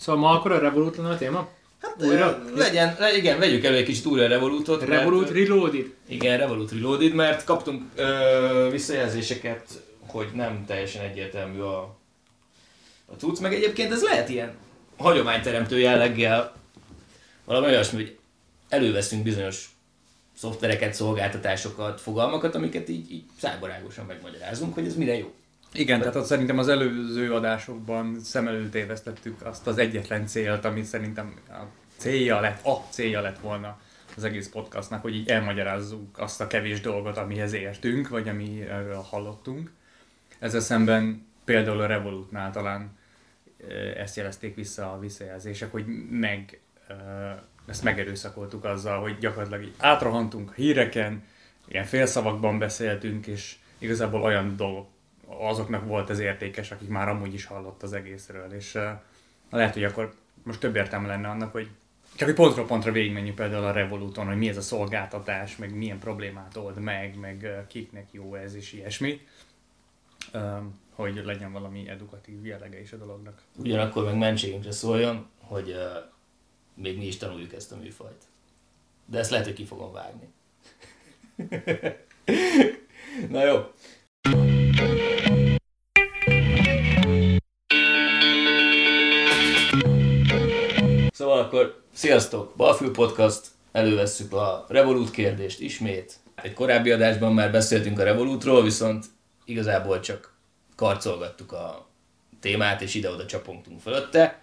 Szóval 0.00 0.20
ma 0.20 0.30
akkor 0.30 0.52
a 0.52 0.58
Revolut 0.58 0.96
lenne 0.96 1.08
a 1.08 1.16
téma? 1.16 1.48
Hát 1.82 1.96
újra? 2.02 2.42
Legyen, 2.54 2.96
le, 2.98 3.16
igen, 3.16 3.38
vegyük 3.38 3.64
elő 3.64 3.76
egy 3.76 3.84
kicsit 3.84 4.06
újra 4.06 4.24
a 4.24 4.28
Revolutot. 4.28 4.82
Revolut 4.82 5.20
mert, 5.20 5.34
Reloaded. 5.34 5.94
Igen, 6.08 6.38
Revolut 6.38 6.72
Reloaded, 6.72 7.14
mert 7.14 7.44
kaptunk 7.44 7.82
ö, 7.94 8.68
visszajelzéseket, 8.70 9.64
hogy 10.06 10.28
nem 10.34 10.64
teljesen 10.66 11.04
egyértelmű 11.04 11.58
a, 11.60 11.80
a 13.06 13.14
cucc, 13.18 13.40
meg 13.40 13.54
egyébként 13.54 13.92
ez 13.92 14.02
lehet 14.02 14.28
ilyen 14.28 14.54
hagyományteremtő 14.96 15.78
jelleggel 15.78 16.54
valami 17.44 17.66
olyasmi, 17.66 18.02
hogy 18.02 18.18
előveszünk 18.68 19.22
bizonyos 19.22 19.68
szoftvereket, 20.36 20.94
szolgáltatásokat, 20.94 22.00
fogalmakat, 22.00 22.54
amiket 22.54 22.88
így, 22.88 23.12
így 23.12 23.24
szágbarágosan 23.40 24.04
megmagyarázunk, 24.04 24.74
hogy 24.74 24.86
ez 24.86 24.96
mire 24.96 25.16
jó. 25.16 25.34
Igen, 25.72 25.98
tehát 25.98 26.16
ott 26.16 26.24
szerintem 26.24 26.58
az 26.58 26.68
előző 26.68 27.34
adásokban 27.34 28.20
szem 28.20 28.48
előtt 28.48 28.74
évesztettük 28.74 29.46
azt 29.46 29.66
az 29.66 29.78
egyetlen 29.78 30.26
célt, 30.26 30.64
amit 30.64 30.84
szerintem 30.84 31.34
a 31.48 31.62
célja 31.96 32.40
lett, 32.40 32.66
a 32.66 32.84
célja 32.88 33.20
lett 33.20 33.38
volna 33.38 33.80
az 34.16 34.24
egész 34.24 34.48
podcastnak, 34.48 35.02
hogy 35.02 35.14
így 35.14 35.28
elmagyarázzuk 35.28 36.18
azt 36.18 36.40
a 36.40 36.46
kevés 36.46 36.80
dolgot, 36.80 37.16
amihez 37.16 37.52
értünk, 37.52 38.08
vagy 38.08 38.28
amiről 38.28 39.04
hallottunk. 39.10 39.70
Ezzel 40.38 40.60
szemben 40.60 41.26
például 41.44 41.80
a 41.80 41.86
Revolutnál 41.86 42.50
talán 42.50 42.98
ezt 43.96 44.16
jelezték 44.16 44.54
vissza 44.54 44.92
a 44.92 44.98
visszajelzések, 44.98 45.70
hogy 45.70 45.84
meg, 46.10 46.60
ezt 47.66 47.82
megerőszakoltuk 47.82 48.64
azzal, 48.64 49.00
hogy 49.00 49.18
gyakorlatilag 49.18 49.62
így 49.62 49.74
átrohantunk 49.78 50.50
a 50.50 50.54
híreken, 50.54 51.22
ilyen 51.68 51.84
félszavakban 51.84 52.58
beszéltünk, 52.58 53.26
és 53.26 53.56
igazából 53.78 54.22
olyan 54.22 54.56
dolgok 54.56 54.88
azoknak 55.38 55.86
volt 55.86 56.10
az 56.10 56.18
értékes, 56.18 56.70
akik 56.70 56.88
már 56.88 57.08
amúgy 57.08 57.34
is 57.34 57.44
hallott 57.44 57.82
az 57.82 57.92
egészről, 57.92 58.52
és 58.52 58.74
uh, 58.74 58.82
lehet, 59.50 59.74
hogy 59.74 59.84
akkor 59.84 60.14
most 60.42 60.60
több 60.60 60.76
értelme 60.76 61.06
lenne 61.06 61.28
annak, 61.28 61.52
hogy 61.52 61.68
csak 62.16 62.28
egy 62.28 62.34
pontról 62.34 62.66
pontra 62.66 62.92
végigmenjünk 62.92 63.36
például 63.36 63.64
a 63.64 63.72
Revoluton, 63.72 64.26
hogy 64.26 64.36
mi 64.36 64.48
ez 64.48 64.56
a 64.56 64.60
szolgáltatás, 64.60 65.56
meg 65.56 65.76
milyen 65.76 65.98
problémát 65.98 66.56
old 66.56 66.78
meg, 66.78 67.18
meg 67.18 67.64
kiknek 67.68 68.06
jó 68.10 68.34
ez, 68.34 68.54
és 68.54 68.72
ilyesmi. 68.72 69.20
Um, 70.34 70.80
hogy 70.94 71.22
legyen 71.24 71.52
valami 71.52 71.88
edukatív 71.88 72.46
jellege 72.46 72.80
is 72.80 72.92
a 72.92 72.96
dolognak. 72.96 73.42
Ugyanakkor 73.58 74.04
meg 74.04 74.16
mentségünkre 74.16 74.72
szóljon, 74.72 75.26
hogy 75.40 75.70
uh, 75.70 75.76
még 76.74 76.98
mi 76.98 77.06
is 77.06 77.16
tanuljuk 77.16 77.52
ezt 77.52 77.72
a 77.72 77.76
műfajt. 77.76 78.24
De 79.06 79.18
ezt 79.18 79.30
lehet, 79.30 79.46
hogy 79.46 79.54
ki 79.54 79.64
fogom 79.64 79.92
vágni. 79.92 80.28
Na 83.28 83.44
jó. 83.44 83.64
Szóval 91.20 91.38
akkor 91.38 91.82
sziasztok! 91.92 92.56
Balfül 92.56 92.92
Podcast, 92.92 93.46
elővesszük 93.72 94.32
a 94.32 94.64
Revolut 94.68 95.10
kérdést 95.10 95.60
ismét. 95.60 96.16
Egy 96.34 96.52
korábbi 96.52 96.90
adásban 96.90 97.34
már 97.34 97.50
beszéltünk 97.50 97.98
a 97.98 98.02
Revolutról, 98.02 98.62
viszont 98.62 99.06
igazából 99.44 100.00
csak 100.00 100.34
karcolgattuk 100.76 101.52
a 101.52 101.88
témát, 102.40 102.80
és 102.80 102.94
ide-oda 102.94 103.26
csapongtunk 103.26 103.80
fölötte. 103.80 104.42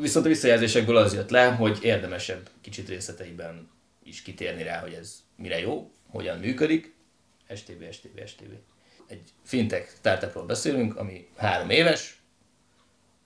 Viszont 0.00 0.24
a 0.24 0.28
visszajelzésekből 0.28 0.96
az 0.96 1.14
jött 1.14 1.30
le, 1.30 1.46
hogy 1.46 1.78
érdemesebb 1.82 2.48
kicsit 2.60 2.88
részleteiben 2.88 3.70
is 4.04 4.22
kitérni 4.22 4.62
rá, 4.62 4.80
hogy 4.80 4.92
ez 4.92 5.22
mire 5.36 5.58
jó, 5.58 5.90
hogyan 6.10 6.38
működik. 6.38 6.94
STB, 7.54 7.92
STB, 7.92 8.26
STB. 8.26 8.52
Egy 9.06 9.22
fintech 9.44 9.88
startupról 9.98 10.44
beszélünk, 10.44 10.96
ami 10.96 11.28
három 11.36 11.70
éves, 11.70 12.20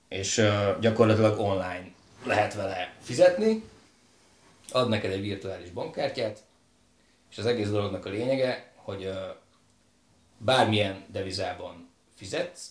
és 0.09 0.47
gyakorlatilag 0.81 1.39
online 1.39 1.92
lehet 2.25 2.55
vele 2.55 2.95
fizetni, 3.01 3.65
ad 4.71 4.89
neked 4.89 5.11
egy 5.11 5.21
virtuális 5.21 5.71
bankkártyát, 5.71 6.43
és 7.31 7.39
az 7.39 7.47
egész 7.47 7.69
dolognak 7.69 8.07
a 8.07 8.11
lényege, 8.11 8.73
hogy 8.75 9.13
bármilyen 10.39 11.05
devizában 11.09 11.89
fizetsz, 12.15 12.71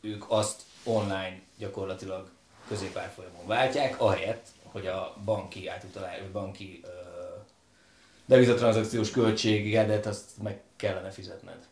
ők 0.00 0.24
azt 0.28 0.62
online 0.84 1.40
gyakorlatilag 1.58 2.30
középárfolyamon 2.68 3.46
váltják, 3.46 4.00
ahelyett, 4.00 4.46
hogy 4.62 4.86
a 4.86 5.16
banki 5.24 5.68
átutalás, 5.68 6.18
vagy 6.18 6.30
banki 6.30 6.84
devizatranszakciós 8.24 9.10
költségedet 9.10 10.06
azt 10.06 10.42
meg 10.42 10.60
kellene 10.76 11.10
fizetned. 11.10 11.66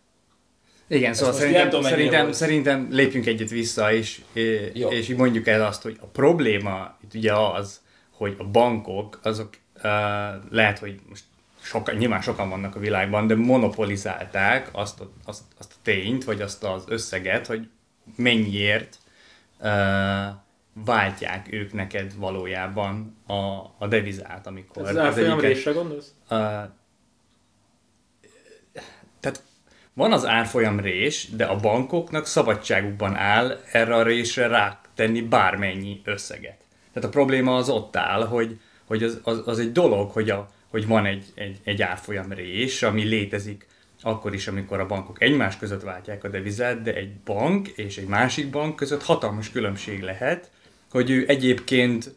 Igen, 0.90 1.14
szóval 1.14 1.34
szerintem, 1.34 1.68
tudom, 1.68 1.84
szerintem, 1.84 2.32
szerintem 2.32 2.88
lépjünk 2.90 3.26
egyet 3.26 3.50
vissza, 3.50 3.92
és, 3.92 4.20
és 4.72 5.08
így 5.08 5.16
mondjuk 5.16 5.46
el 5.46 5.66
azt, 5.66 5.82
hogy 5.82 5.96
a 6.00 6.06
probléma 6.06 6.96
itt 7.04 7.14
ugye 7.14 7.32
az, 7.34 7.80
hogy 8.10 8.34
a 8.38 8.44
bankok, 8.44 9.20
azok 9.22 9.48
uh, 9.76 9.82
lehet, 10.50 10.78
hogy 10.78 11.00
most 11.08 11.24
sokan, 11.60 11.94
nyilván 11.94 12.20
sokan 12.20 12.48
vannak 12.48 12.76
a 12.76 12.78
világban, 12.78 13.26
de 13.26 13.34
monopolizálták 13.34 14.68
azt 14.72 15.00
a, 15.00 15.10
azt, 15.24 15.42
azt 15.58 15.72
a 15.72 15.76
tényt, 15.82 16.24
vagy 16.24 16.40
azt 16.40 16.64
az 16.64 16.84
összeget, 16.86 17.46
hogy 17.46 17.68
mennyiért 18.16 18.98
uh, 19.58 19.66
váltják 20.84 21.52
ők 21.52 21.72
neked 21.72 22.16
valójában 22.16 23.16
a, 23.26 23.34
a 23.78 23.86
devizát, 23.88 24.46
amikor... 24.46 24.82
Ez 24.82 24.88
az 24.88 24.96
árfolyamrésre 24.96 25.72
gondolsz? 25.72 26.14
Uh, 26.30 26.38
tehát 29.20 29.42
van 30.00 30.12
az 30.12 30.26
árfolyam 30.26 30.80
rés, 30.80 31.28
de 31.36 31.44
a 31.44 31.56
bankoknak 31.56 32.26
szabadságukban 32.26 33.16
áll 33.16 33.60
erre 33.72 33.94
a 33.94 34.02
résre 34.02 34.46
rátenni 34.46 35.20
bármennyi 35.20 36.00
összeget. 36.04 36.58
Tehát 36.92 37.08
a 37.08 37.12
probléma 37.12 37.56
az 37.56 37.68
ott 37.68 37.96
áll, 37.96 38.26
hogy, 38.26 38.60
hogy 38.84 39.02
az, 39.02 39.20
az, 39.22 39.42
az 39.44 39.58
egy 39.58 39.72
dolog, 39.72 40.10
hogy, 40.10 40.30
a, 40.30 40.50
hogy 40.70 40.86
van 40.86 41.06
egy, 41.06 41.24
egy, 41.34 41.60
egy 41.64 41.82
árfolyam 41.82 42.32
rés, 42.32 42.82
ami 42.82 43.02
létezik 43.02 43.66
akkor 44.02 44.34
is, 44.34 44.48
amikor 44.48 44.80
a 44.80 44.86
bankok 44.86 45.22
egymás 45.22 45.56
között 45.56 45.82
váltják 45.82 46.24
a 46.24 46.28
devizát, 46.28 46.82
de 46.82 46.94
egy 46.94 47.14
bank 47.14 47.68
és 47.68 47.98
egy 47.98 48.06
másik 48.06 48.50
bank 48.50 48.76
között 48.76 49.02
hatalmas 49.02 49.50
különbség 49.50 50.02
lehet, 50.02 50.50
hogy 50.90 51.10
ő 51.10 51.24
egyébként 51.28 52.14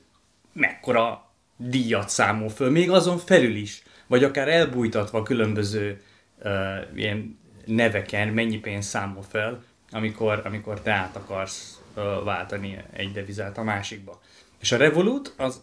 mekkora 0.53 1.29
díjat 1.57 2.09
számol 2.09 2.49
föl, 2.49 2.69
még 2.69 2.91
azon 2.91 3.17
felül 3.17 3.55
is, 3.55 3.83
vagy 4.07 4.23
akár 4.23 4.47
elbújtatva 4.47 5.23
különböző 5.23 6.01
uh, 6.43 6.51
ilyen 6.95 7.41
neveken 7.65 8.27
mennyi 8.27 8.57
pénzt 8.57 8.89
számol 8.89 9.23
fel, 9.23 9.63
amikor, 9.91 10.41
amikor 10.45 10.81
te 10.81 10.91
át 10.91 11.15
akarsz 11.15 11.81
váltani 12.23 12.77
egy 12.91 13.11
devizát 13.11 13.57
a 13.57 13.63
másikba. 13.63 14.21
És 14.59 14.71
a 14.71 14.77
Revolut 14.77 15.33
az 15.37 15.61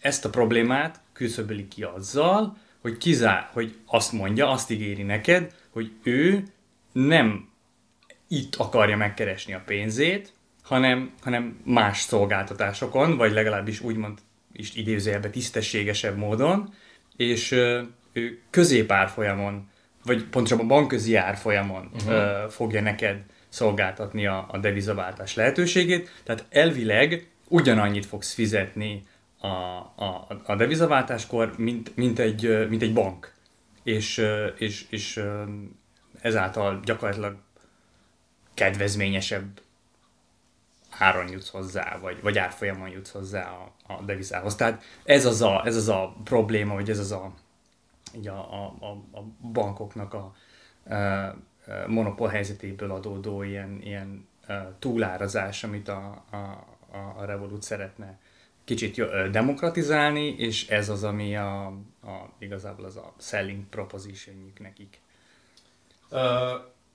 ezt 0.00 0.24
a 0.24 0.30
problémát 0.30 1.00
küszöböli 1.12 1.68
ki 1.68 1.82
azzal, 1.82 2.56
hogy 2.80 2.96
kizár, 2.96 3.48
hogy 3.52 3.76
azt 3.86 4.12
mondja, 4.12 4.50
azt 4.50 4.70
ígéri 4.70 5.02
neked, 5.02 5.54
hogy 5.70 5.92
ő 6.02 6.42
nem 6.92 7.48
itt 8.28 8.54
akarja 8.54 8.96
megkeresni 8.96 9.54
a 9.54 9.62
pénzét, 9.66 10.32
hanem, 10.62 11.12
hanem 11.22 11.60
más 11.64 12.00
szolgáltatásokon, 12.00 13.16
vagy 13.16 13.32
legalábbis 13.32 13.80
úgymond 13.80 14.18
is 14.52 14.74
idézőjelben 14.74 15.30
tisztességesebb 15.30 16.16
módon, 16.16 16.74
és 17.16 17.50
ő 18.12 18.40
középárfolyamon, 18.50 19.70
vagy 20.04 20.24
pontosabban 20.24 20.68
bankközi 20.68 21.16
árfolyamon 21.16 21.90
uh-huh. 21.94 22.50
fogja 22.50 22.80
neked 22.80 23.22
szolgáltatni 23.48 24.26
a, 24.26 24.46
a 24.50 24.58
devizaváltás 24.58 25.34
lehetőségét, 25.34 26.10
tehát 26.24 26.44
elvileg 26.50 27.30
ugyanannyit 27.48 28.06
fogsz 28.06 28.32
fizetni 28.32 29.06
a, 29.38 29.46
a, 29.46 30.26
a 30.44 30.56
devizaváltáskor, 30.56 31.54
mint, 31.56 31.96
mint, 31.96 32.18
egy, 32.18 32.68
mint 32.68 32.82
egy 32.82 32.92
bank. 32.92 33.32
És, 33.82 34.26
és, 34.58 34.86
és 34.90 35.22
ezáltal 36.20 36.80
gyakorlatilag 36.84 37.36
kedvezményesebb 38.54 39.60
áron 40.98 41.28
jutsz 41.28 41.48
hozzá, 41.48 41.98
vagy, 42.00 42.22
vagy 42.22 42.38
árfolyamon 42.38 42.88
jutsz 42.88 43.10
hozzá 43.10 43.50
a, 43.50 43.92
a 43.92 44.02
devizához. 44.02 44.54
Tehát 44.54 44.82
ez 45.04 45.26
az 45.26 45.42
a, 45.42 45.62
ez 45.64 45.76
az 45.76 45.88
a 45.88 46.16
probléma, 46.24 46.74
vagy 46.74 46.90
ez 46.90 46.98
az 46.98 47.12
a, 47.12 47.32
így 48.16 48.28
a, 48.28 48.64
a, 48.64 48.74
a, 48.80 49.18
a 49.18 49.22
bankoknak 49.52 50.14
a, 50.14 50.34
a 50.94 51.34
monopól 51.86 52.28
helyzetéből 52.28 52.90
adódó 52.90 53.42
ilyen, 53.42 53.80
ilyen 53.82 54.28
túlárazás, 54.78 55.64
amit 55.64 55.88
a, 55.88 56.24
a, 56.30 56.36
a 57.20 57.24
Revolut 57.24 57.62
szeretne 57.62 58.18
kicsit 58.64 59.02
demokratizálni, 59.30 60.34
és 60.38 60.68
ez 60.68 60.88
az, 60.88 61.04
ami 61.04 61.36
a, 61.36 61.66
a, 62.02 62.32
igazából 62.38 62.84
az 62.84 62.96
a 62.96 63.12
selling 63.18 63.64
proposition 63.64 64.52
nekik. 64.58 65.00
Uh, 66.10 66.18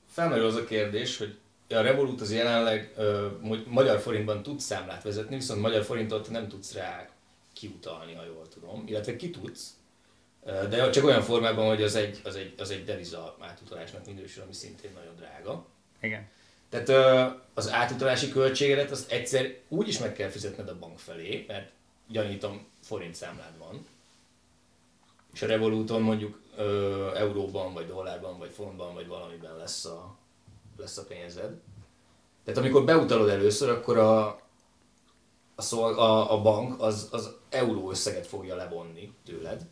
felmerül 0.08 0.46
az 0.46 0.56
a 0.56 0.64
kérdés, 0.64 1.18
hogy 1.18 1.38
a 1.70 1.82
Revolut 1.82 2.22
az 2.22 2.34
jelenleg 2.34 2.94
uh, 2.98 3.66
magyar 3.68 4.00
forintban 4.00 4.44
tud 4.44 4.60
számlát 4.60 5.04
vezetni, 5.04 5.36
viszont 5.36 5.62
magyar 5.62 5.84
forintot 5.84 6.30
nem 6.30 6.48
tudsz 6.48 6.74
rá 6.74 7.10
kiutalni, 7.54 8.14
ha 8.14 8.26
jól 8.26 8.48
tudom, 8.48 8.84
illetve 8.86 9.16
ki 9.16 9.30
tudsz, 9.30 9.77
de 10.70 10.90
csak 10.90 11.04
olyan 11.04 11.22
formában, 11.22 11.68
hogy 11.68 11.84
az 11.84 11.96
egy, 11.96 12.22
az 12.24 12.36
egy, 12.36 12.54
az 12.58 12.70
egy 12.70 12.84
deviza 12.84 13.36
átutalásnak 13.40 14.06
minősül, 14.06 14.44
ami 14.44 14.54
szintén 14.54 14.92
nagyon 14.94 15.16
drága. 15.16 15.66
Igen. 16.02 16.28
Tehát 16.70 16.90
az 17.54 17.72
átutalási 17.72 18.30
költségedet 18.30 18.92
azt 18.92 19.12
egyszer 19.12 19.58
úgy 19.68 19.88
is 19.88 20.00
meg 20.00 20.14
kell 20.14 20.30
fizetned 20.30 20.70
a 20.70 20.80
bank 20.80 21.00
felé, 21.00 21.46
mert 21.48 21.72
gyanítom 22.08 22.68
forint 22.82 23.16
számlád 23.16 23.58
van. 23.58 23.86
És 25.34 25.42
a 25.42 25.48
Revoluton 25.48 26.02
mondjuk 26.02 26.42
ö, 26.58 27.12
euróban, 27.16 27.74
vagy 27.74 27.88
dollárban, 27.88 28.38
vagy 28.38 28.52
fontban, 28.52 28.94
vagy 28.94 29.08
valamiben 29.08 29.58
lesz 29.58 29.86
a, 29.86 30.18
lesz 30.78 30.98
a 30.98 31.04
pénzed. 31.04 31.60
Tehát 32.44 32.60
amikor 32.60 32.86
beutalod 32.86 33.30
először, 33.30 33.70
akkor 33.70 33.98
a, 33.98 34.28
a, 35.56 35.62
szol, 35.62 35.94
a, 35.94 36.34
a 36.34 36.42
bank 36.42 36.82
az, 36.82 37.08
az 37.12 37.36
euró 37.50 37.90
összeget 37.90 38.28
fogja 38.28 38.56
levonni 38.56 39.14
tőled, 39.26 39.66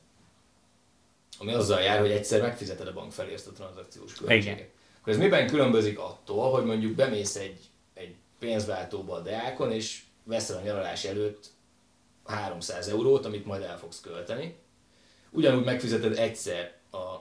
ami 1.37 1.53
azzal 1.53 1.81
jár, 1.81 1.99
hogy 1.99 2.11
egyszer 2.11 2.41
megfizeted 2.41 2.87
a 2.87 2.93
bank 2.93 3.11
felé 3.11 3.33
ezt 3.33 3.47
a 3.47 3.51
tranzakciós 3.51 4.13
költséget. 4.13 4.57
Igen. 4.57 4.67
Akkor 4.99 5.13
ez 5.13 5.19
miben 5.19 5.47
különbözik 5.47 5.99
attól, 5.99 6.51
hogy 6.51 6.65
mondjuk 6.65 6.95
bemész 6.95 7.35
egy, 7.35 7.59
egy 7.93 8.15
pénzváltóba 8.39 9.13
a 9.13 9.19
Deákon, 9.19 9.71
és 9.71 10.01
veszel 10.23 10.57
a 10.57 10.61
nyaralás 10.61 11.03
előtt 11.03 11.49
300 12.25 12.87
eurót, 12.87 13.25
amit 13.25 13.45
majd 13.45 13.61
el 13.61 13.77
fogsz 13.77 14.01
költeni. 14.01 14.55
Ugyanúgy 15.29 15.63
megfizeted 15.63 16.17
egyszer 16.17 16.73
a 16.91 17.15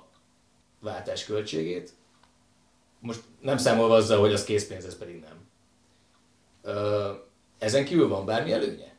váltás 0.81 1.25
költségét, 1.25 1.93
most 2.99 3.21
nem 3.41 3.57
számolva 3.57 3.95
azzal, 3.95 4.21
hogy 4.21 4.33
az 4.33 4.45
készpénz, 4.45 4.85
ez 4.85 4.99
pedig 4.99 5.21
nem. 5.21 5.47
Ö, 6.63 7.13
ezen 7.59 7.85
kívül 7.85 8.09
van 8.09 8.25
bármi 8.25 8.53
előnye? 8.53 8.95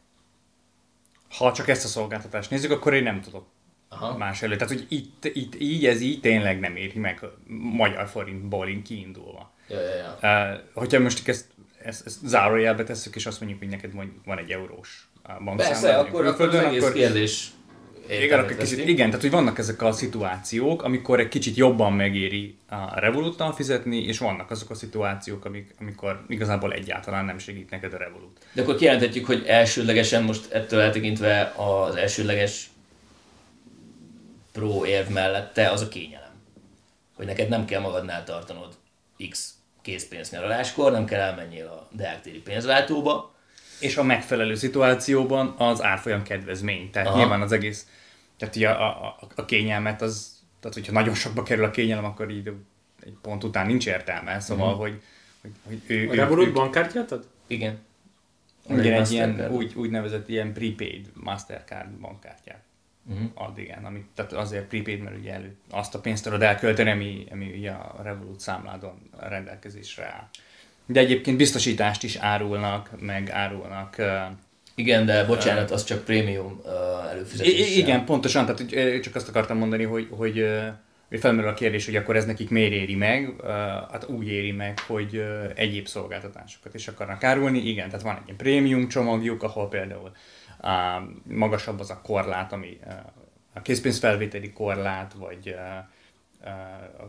Ha 1.30 1.54
csak 1.54 1.68
ezt 1.68 1.86
a 1.86 1.88
szolgáltatást 1.88 2.50
nézzük, 2.50 2.72
akkor 2.72 2.94
én 2.94 3.04
nem 3.04 3.22
tudok 3.22 3.46
Aha. 3.90 4.18
más 4.18 4.42
elő. 4.42 4.56
Tehát, 4.56 4.74
hogy 4.74 4.86
itt, 4.90 5.26
itt 5.34 5.56
így, 5.60 5.86
ez 5.86 6.02
így 6.02 6.20
tényleg 6.20 6.60
nem 6.60 6.76
éri 6.76 7.00
meg 7.00 7.20
magyar 7.48 8.08
forintból 8.08 8.68
így 8.68 8.82
kiindulva. 8.82 9.54
Ja, 9.68 9.80
ja, 9.80 9.96
ja. 9.96 10.54
Uh, 10.54 10.60
hogyha 10.74 11.00
most 11.00 11.28
ezt, 11.28 11.46
ezt, 11.84 12.06
ezt 12.06 12.20
zárójelbe 12.26 12.84
tesszük, 12.84 13.16
és 13.16 13.26
azt 13.26 13.40
mondjuk, 13.40 13.62
hogy 13.62 13.70
neked 13.70 13.94
mondjuk 13.94 14.26
van 14.26 14.38
egy 14.38 14.52
eurós 14.52 15.10
bankszámlád, 15.24 15.82
Persze, 15.82 15.98
akkor, 15.98 16.26
akkor 16.26 16.48
az 16.48 16.56
egész 16.56 16.92
kérdés 16.92 17.52
igen, 18.10 18.40
akkor 18.40 18.58
kicsit, 18.58 18.88
igen, 18.88 19.06
tehát 19.06 19.22
hogy 19.22 19.32
vannak 19.32 19.58
ezek 19.58 19.82
a 19.82 19.92
szituációk, 19.92 20.84
amikor 20.84 21.20
egy 21.20 21.28
kicsit 21.28 21.56
jobban 21.56 21.94
megéri 21.94 22.58
a 22.70 23.00
Revoluttal 23.00 23.54
fizetni, 23.54 24.04
és 24.04 24.18
vannak 24.18 24.52
azok 24.52 24.70
a 24.70 24.74
szituációk, 24.74 25.46
amik, 25.46 25.76
amikor 25.80 26.26
igazából 26.28 26.74
egyáltalán 26.74 27.26
nem 27.26 27.38
segít 27.38 27.70
neked 27.70 27.94
a 27.94 27.98
Revolut. 27.98 28.38
De 28.54 28.62
akkor 28.62 28.76
kijelenthetjük, 28.76 29.26
hogy 29.26 29.44
elsődlegesen 29.48 30.24
most 30.24 30.52
ettől 30.52 30.80
eltekintve 30.80 31.54
az 31.56 31.96
elsődleges 31.96 32.70
pro 34.56 34.86
érv 34.86 35.10
mellette 35.10 35.70
az 35.70 35.82
a 35.82 35.88
kényelem. 35.88 36.32
Hogy 37.16 37.26
neked 37.26 37.50
nem 37.50 37.66
kell 37.66 37.82
magadnál 37.82 38.24
tartanod 38.24 38.78
X 39.30 39.54
készpénz 39.82 40.30
nyaraláskor, 40.30 40.92
nem 40.92 41.06
kell 41.06 41.20
elmenjél 41.20 41.68
a 41.68 41.88
Deák 41.92 42.22
téri 42.22 42.42
pénzváltóba, 42.42 43.34
És 43.80 43.98
a 43.98 44.04
megfelelő 44.04 44.56
szituációban 44.56 45.56
az 45.58 45.84
árfolyam 45.84 46.24
kedvezmény. 46.24 46.90
Tehát 46.92 47.08
Aha. 47.08 47.18
Nyilván 47.18 47.42
az 47.42 47.52
egész, 47.52 47.88
tehát 48.38 48.56
ugye 48.56 48.70
a, 48.70 49.06
a, 49.06 49.18
a 49.36 49.46
kényelmet 49.46 50.02
az, 50.02 50.40
tehát 50.60 50.76
hogyha 50.76 50.92
nagyon 50.92 51.14
sokba 51.14 51.44
kerül 51.44 51.64
a 51.64 51.72
kényelem, 51.72 52.06
akkor 52.06 52.30
így 52.30 52.52
egy 53.04 53.18
pont 53.22 53.44
után 53.44 53.66
nincs 53.66 53.88
értelme. 53.88 54.40
Szóval, 54.40 54.68
uh-huh. 54.68 54.82
hogy, 54.82 55.02
hogy, 55.42 55.52
hogy 55.68 55.82
ő, 55.88 56.10
A 56.10 56.14
Revolut 56.14 56.54
bankkártyát 56.54 57.12
ad? 57.12 57.28
igen. 57.48 57.80
igen, 58.70 59.02
egy 59.02 59.12
ilyen 59.12 59.52
úgy, 59.52 59.74
úgynevezett 59.76 60.30
ilyen 60.30 60.54
prepaid 60.54 61.12
Mastercard 61.14 61.90
bankkártyát 61.90 62.64
Uh-huh. 63.10 63.30
ad, 63.34 63.58
igen, 63.58 63.86
ami, 63.86 64.06
tehát 64.16 64.34
azért 64.34 64.66
prepaid, 64.66 65.02
mert 65.02 65.18
ugye 65.18 65.34
elő, 65.34 65.56
azt 65.70 65.96
a 65.96 66.00
pénzt 66.00 66.24
tudod 66.24 66.42
elkölteni, 66.42 66.92
ami, 66.92 67.26
ami 67.32 67.54
ugye 67.58 67.72
a 67.72 68.00
Revolut 68.04 68.40
számládon 68.40 69.10
rendelkezésre 69.20 70.06
áll. 70.06 70.28
De 70.86 71.00
egyébként 71.00 71.38
biztosítást 71.38 72.04
is 72.04 72.16
árulnak, 72.16 72.90
meg 73.00 73.30
árulnak 73.30 74.02
Igen, 74.76 75.06
de 75.06 75.26
bocsánat, 75.26 75.72
az 75.72 75.84
csak 75.84 76.04
prémium 76.06 76.62
előfizetés. 77.12 77.76
Igen, 77.76 78.06
pontosan, 78.06 78.46
tehát 78.46 79.02
csak 79.02 79.16
azt 79.16 79.28
akartam 79.28 79.58
mondani, 79.58 79.84
hogy, 79.84 80.08
hogy 80.12 80.48
felmerül 81.20 81.50
a 81.50 81.54
kérdés, 81.54 81.86
hogy 81.86 81.96
akkor 81.96 82.16
ez 82.16 82.26
nekik 82.26 82.50
miért 82.50 82.74
éri 82.74 82.96
meg, 82.96 83.34
Ö, 83.38 83.48
hát 83.92 84.06
úgy 84.08 84.28
éri 84.28 84.52
meg, 84.52 84.80
hogy 84.80 85.26
egyéb 85.56 85.88
szolgáltatásokat 85.88 86.74
is 86.74 86.88
akarnak 86.88 87.24
árulni, 87.24 87.60
igen, 87.60 87.90
tehát 87.90 88.06
van 88.06 88.16
egy 88.16 88.22
ilyen 88.26 88.38
prémium 88.38 88.88
csomagjuk, 88.88 89.44
ahol 89.44 89.70
például 89.70 90.12
magasabb 91.24 91.80
az 91.80 91.90
a 91.90 92.02
korlát, 92.02 92.54
ami 92.54 92.80
a 93.54 93.62
készpénzfelvételi 93.62 94.52
korlát, 94.54 95.14
vagy 95.14 95.56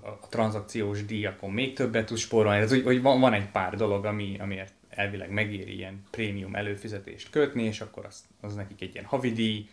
a, 0.02 0.08
a 0.08 0.28
tranzakciós 0.28 1.04
díjakon 1.04 1.50
még 1.50 1.74
többet 1.74 2.06
tud 2.06 2.16
spórolni, 2.16 2.54
tehát 2.56 2.70
hogy, 2.70 2.82
hogy 2.82 3.02
van, 3.02 3.20
van 3.20 3.32
egy 3.32 3.50
pár 3.50 3.76
dolog, 3.76 4.04
ami, 4.04 4.36
amiért 4.38 4.72
elvileg 4.90 5.30
megéri 5.30 5.76
ilyen 5.76 6.02
prémium 6.10 6.54
előfizetést 6.54 7.30
kötni, 7.30 7.62
és 7.62 7.80
akkor 7.80 8.04
az, 8.04 8.24
az 8.40 8.54
nekik 8.54 8.80
egy 8.80 8.94
ilyen 8.94 9.06
havidíj, 9.06 9.68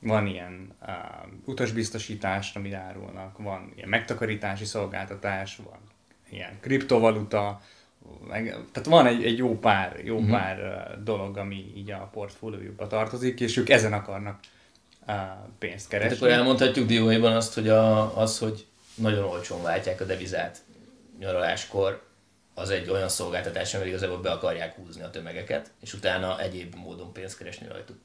van 0.00 0.26
ilyen 0.26 0.76
uh, 0.82 0.88
utasbiztosítás, 1.44 2.54
amit 2.54 2.74
árulnak, 2.74 3.38
van 3.38 3.72
ilyen 3.76 3.88
megtakarítási 3.88 4.64
szolgáltatás, 4.64 5.56
van 5.56 5.78
ilyen 6.30 6.58
kriptovaluta, 6.60 7.60
meg, 8.28 8.44
tehát 8.72 8.88
van 8.88 9.06
egy, 9.06 9.24
egy 9.24 9.38
jó 9.38 9.58
pár, 9.58 10.00
jó 10.04 10.16
uh-huh. 10.16 10.30
pár 10.30 10.58
uh, 10.58 11.02
dolog, 11.02 11.36
ami 11.36 11.72
így 11.76 11.90
a 11.90 12.08
portfóliójukba 12.12 12.86
tartozik, 12.86 13.40
és 13.40 13.56
ők 13.56 13.68
ezen 13.68 13.92
akarnak 13.92 14.40
uh, 15.06 15.14
pénzt 15.58 15.88
keresni. 15.88 16.16
akkor 16.16 16.28
elmondhatjuk 16.28 16.86
dióhéjban 16.86 17.36
azt, 17.36 17.54
hogy 17.54 17.68
a, 17.68 18.16
az, 18.18 18.38
hogy 18.38 18.66
nagyon 18.94 19.24
olcsón 19.24 19.62
váltják 19.62 20.00
a 20.00 20.04
devizát 20.04 20.58
nyaraláskor, 21.18 22.04
az 22.54 22.70
egy 22.70 22.90
olyan 22.90 23.08
szolgáltatás, 23.08 23.74
amire 23.74 23.88
igazából 23.88 24.20
be 24.20 24.30
akarják 24.30 24.74
húzni 24.74 25.02
a 25.02 25.10
tömegeket, 25.10 25.70
és 25.80 25.94
utána 25.94 26.40
egyéb 26.40 26.74
módon 26.74 27.12
pénzt 27.12 27.38
keresni 27.38 27.66
rajtuk. 27.68 27.96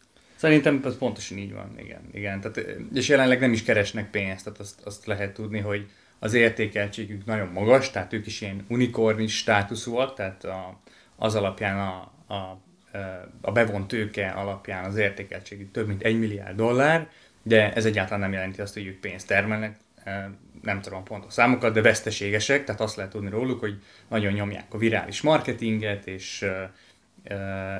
Szerintem 0.41 0.81
ez 0.85 0.97
pontosan 0.97 1.37
így 1.37 1.53
van, 1.53 1.75
igen. 1.77 2.01
igen. 2.11 2.41
Tehát, 2.41 2.57
és 2.93 3.07
jelenleg 3.07 3.39
nem 3.39 3.53
is 3.53 3.63
keresnek 3.63 4.09
pénzt, 4.09 4.43
tehát 4.43 4.59
azt, 4.59 4.81
azt 4.83 5.05
lehet 5.05 5.33
tudni, 5.33 5.59
hogy 5.59 5.89
az 6.19 6.33
értékeltségük 6.33 7.25
nagyon 7.25 7.47
magas, 7.47 7.91
tehát 7.91 8.13
ők 8.13 8.25
is 8.25 8.41
ilyen 8.41 8.65
unikornis 8.67 9.37
státuszúak, 9.37 10.13
tehát 10.13 10.43
a, 10.43 10.79
az 11.15 11.35
alapján 11.35 11.79
a, 11.79 12.11
a, 12.33 12.61
a 13.41 13.51
bevont 13.51 13.87
tőke 13.87 14.29
alapján 14.29 14.83
az 14.83 14.95
értékeltségük 14.95 15.71
több 15.71 15.87
mint 15.87 16.03
1 16.03 16.19
milliárd 16.19 16.55
dollár, 16.55 17.09
de 17.43 17.73
ez 17.73 17.85
egyáltalán 17.85 18.19
nem 18.19 18.33
jelenti 18.33 18.61
azt, 18.61 18.73
hogy 18.73 18.85
ők 18.85 18.99
pénzt 18.99 19.27
termelnek, 19.27 19.77
nem 20.61 20.81
tudom 20.81 20.99
a 20.99 21.03
pontos 21.03 21.33
számokat, 21.33 21.73
de 21.73 21.81
veszteségesek, 21.81 22.63
tehát 22.63 22.81
azt 22.81 22.95
lehet 22.95 23.11
tudni 23.11 23.29
róluk, 23.29 23.59
hogy 23.59 23.81
nagyon 24.07 24.33
nyomják 24.33 24.73
a 24.73 24.77
virális 24.77 25.21
marketinget, 25.21 26.07
és, 26.07 26.45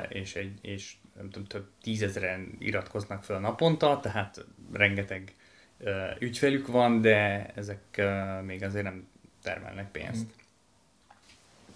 és, 0.09 0.35
egy, 0.35 0.53
és 0.61 0.93
nem 1.21 1.29
tudom, 1.29 1.47
több 1.47 1.67
tízezeren 1.81 2.55
iratkoznak 2.59 3.23
fel 3.23 3.39
naponta, 3.39 3.99
tehát 3.99 4.45
rengeteg 4.73 5.35
ügyfelük 6.19 6.67
van, 6.67 7.01
de 7.01 7.45
ezek 7.55 8.01
még 8.45 8.63
azért 8.63 8.83
nem 8.83 9.07
termelnek 9.41 9.91
pénzt. 9.91 10.25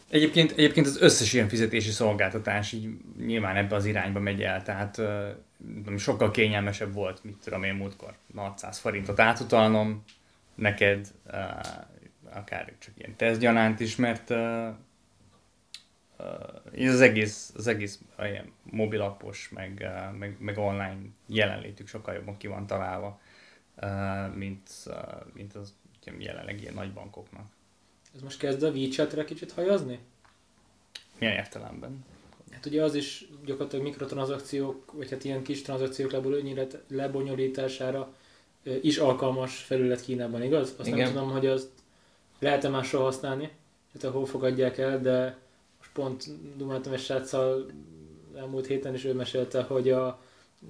Egyébként, 0.09 0.51
egyébként 0.51 0.85
az 0.85 1.01
összes 1.01 1.33
ilyen 1.33 1.47
fizetési 1.47 1.91
szolgáltatás 1.91 2.71
így 2.71 2.89
nyilván 3.25 3.55
ebbe 3.55 3.75
az 3.75 3.85
irányba 3.85 4.19
megy 4.19 4.41
el, 4.41 4.63
tehát 4.63 4.97
uh, 4.97 5.97
sokkal 5.97 6.31
kényelmesebb 6.31 6.93
volt, 6.93 7.23
mit 7.23 7.37
tudom 7.43 7.63
én 7.63 7.73
múltkor 7.73 8.15
600 8.35 8.77
forintot 8.77 9.19
átutalnom 9.19 10.03
neked, 10.55 11.07
uh, 11.27 11.33
akár 12.33 12.73
csak 12.79 12.93
ilyen 12.97 13.15
tesztgyanánt 13.15 13.79
is, 13.79 13.95
mert 13.95 14.29
uh, 14.29 14.67
uh, 16.19 16.89
az 16.89 17.01
egész, 17.01 17.53
az 17.55 17.67
egész 17.67 17.99
ilyen 18.19 18.51
mobilapos, 18.63 19.49
meg, 19.49 19.87
meg, 20.17 20.35
meg 20.39 20.57
online 20.57 20.97
jelenlétük 21.25 21.87
sokkal 21.87 22.13
jobban 22.13 22.37
ki 22.37 22.47
van 22.47 22.67
találva, 22.67 23.19
mint, 24.33 24.69
mint 25.33 25.55
az 25.55 25.73
jelenleg 26.17 26.61
ilyen 26.61 26.73
nagy 26.73 26.93
bankoknak. 26.93 27.45
Ez 28.15 28.21
most 28.21 28.39
kezd 28.39 28.63
a 28.63 28.69
WeChat-re 28.69 29.23
kicsit 29.23 29.51
hajazni? 29.51 29.99
Milyen 31.19 31.35
értelemben? 31.35 32.05
Hát 32.51 32.65
ugye 32.65 32.83
az 32.83 32.95
is 32.95 33.25
gyakorlatilag 33.45 33.85
mikrotranszakciók, 33.85 34.91
vagy 34.91 35.09
hát 35.09 35.23
ilyen 35.23 35.43
kis 35.43 35.61
tranzakciók 35.61 36.11
lebonyolítására 36.87 38.13
is 38.81 38.97
alkalmas 38.97 39.57
felület 39.57 40.01
Kínában, 40.01 40.43
igaz? 40.43 40.75
Azt 40.77 40.87
Igen. 40.87 40.99
nem 40.99 41.13
tudom, 41.13 41.31
hogy 41.31 41.45
azt 41.45 41.69
lehet-e 42.39 42.69
máshol 42.69 43.01
használni, 43.01 43.51
tehát 43.99 44.15
hol 44.15 44.25
fogadják 44.25 44.77
el, 44.77 45.01
de 45.01 45.37
pont 45.95 46.25
dumáltam 46.57 46.93
egy 46.93 46.99
sráccal 46.99 47.65
elmúlt 48.37 48.67
héten, 48.67 48.93
és 48.93 49.05
ő 49.05 49.13
mesélte, 49.13 49.61
hogy 49.61 49.89
a, 49.89 50.21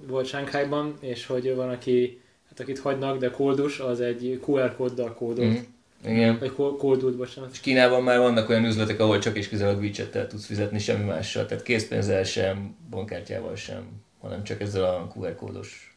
volt 0.06 0.26
Sánkhájban, 0.26 0.96
és 1.00 1.26
hogy 1.26 1.54
van, 1.54 1.68
aki, 1.68 2.20
hát 2.48 2.60
akit 2.60 2.78
hagynak, 2.78 3.18
de 3.18 3.30
kódus, 3.30 3.78
az 3.78 4.00
egy 4.00 4.40
QR 4.46 4.76
kóddal 4.76 5.14
kódolt. 5.14 5.48
Mhm. 5.48 6.10
Igen. 6.12 6.38
Vagy 6.38 6.52
kódult, 6.52 7.16
bocsánat. 7.16 7.50
És 7.52 7.60
Kínában 7.60 8.02
már 8.02 8.18
vannak 8.18 8.48
olyan 8.48 8.64
üzletek, 8.64 9.00
ahol 9.00 9.18
csak 9.18 9.36
és 9.36 9.48
kizárólag 9.48 9.80
WeChat-tel 9.80 10.26
tudsz 10.26 10.46
fizetni, 10.46 10.78
semmi 10.78 11.04
mással. 11.04 11.46
Tehát 11.46 11.64
készpénzzel 11.64 12.24
sem, 12.24 12.76
bankkártyával 12.90 13.56
sem, 13.56 13.88
hanem 14.20 14.44
csak 14.44 14.60
ezzel 14.60 14.84
a 14.84 15.12
QR 15.16 15.34
kódos. 15.34 15.96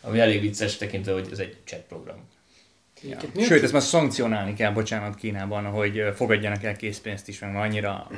Ami 0.00 0.18
elég 0.18 0.40
vicces 0.40 0.76
tekintve, 0.76 1.12
hogy 1.12 1.28
ez 1.32 1.38
egy 1.38 1.56
chat 1.64 1.80
program. 1.88 2.28
Ja. 3.08 3.44
Sőt, 3.44 3.62
ezt 3.62 3.72
már 3.72 3.82
szankcionálni 3.82 4.54
kell, 4.54 4.72
bocsánat, 4.72 5.14
Kínában, 5.14 5.64
hogy 5.64 6.02
fogadjanak 6.14 6.62
el 6.62 6.76
készpénzt 6.76 7.28
is, 7.28 7.38
már 7.38 7.56
annyira 7.56 8.10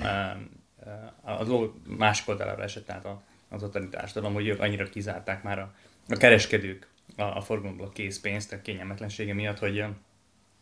a 1.22 1.44
dolog 1.44 1.74
másik 1.98 2.28
oldalára 2.28 2.62
esett 2.62 2.90
át 2.90 3.06
az 3.48 3.62
ottani 3.62 3.88
társadalom, 3.88 4.34
hogy 4.34 4.46
ők 4.46 4.60
annyira 4.60 4.88
kizárták 4.88 5.42
már 5.42 5.58
a, 5.58 5.74
a 6.08 6.16
kereskedők 6.16 6.86
a, 7.16 7.22
a 7.22 7.40
forgalomból 7.40 7.86
a 7.86 7.90
készpénzt 7.92 8.52
a 8.52 8.62
kényelmetlensége 8.62 9.34
miatt, 9.34 9.58
hogy, 9.58 9.84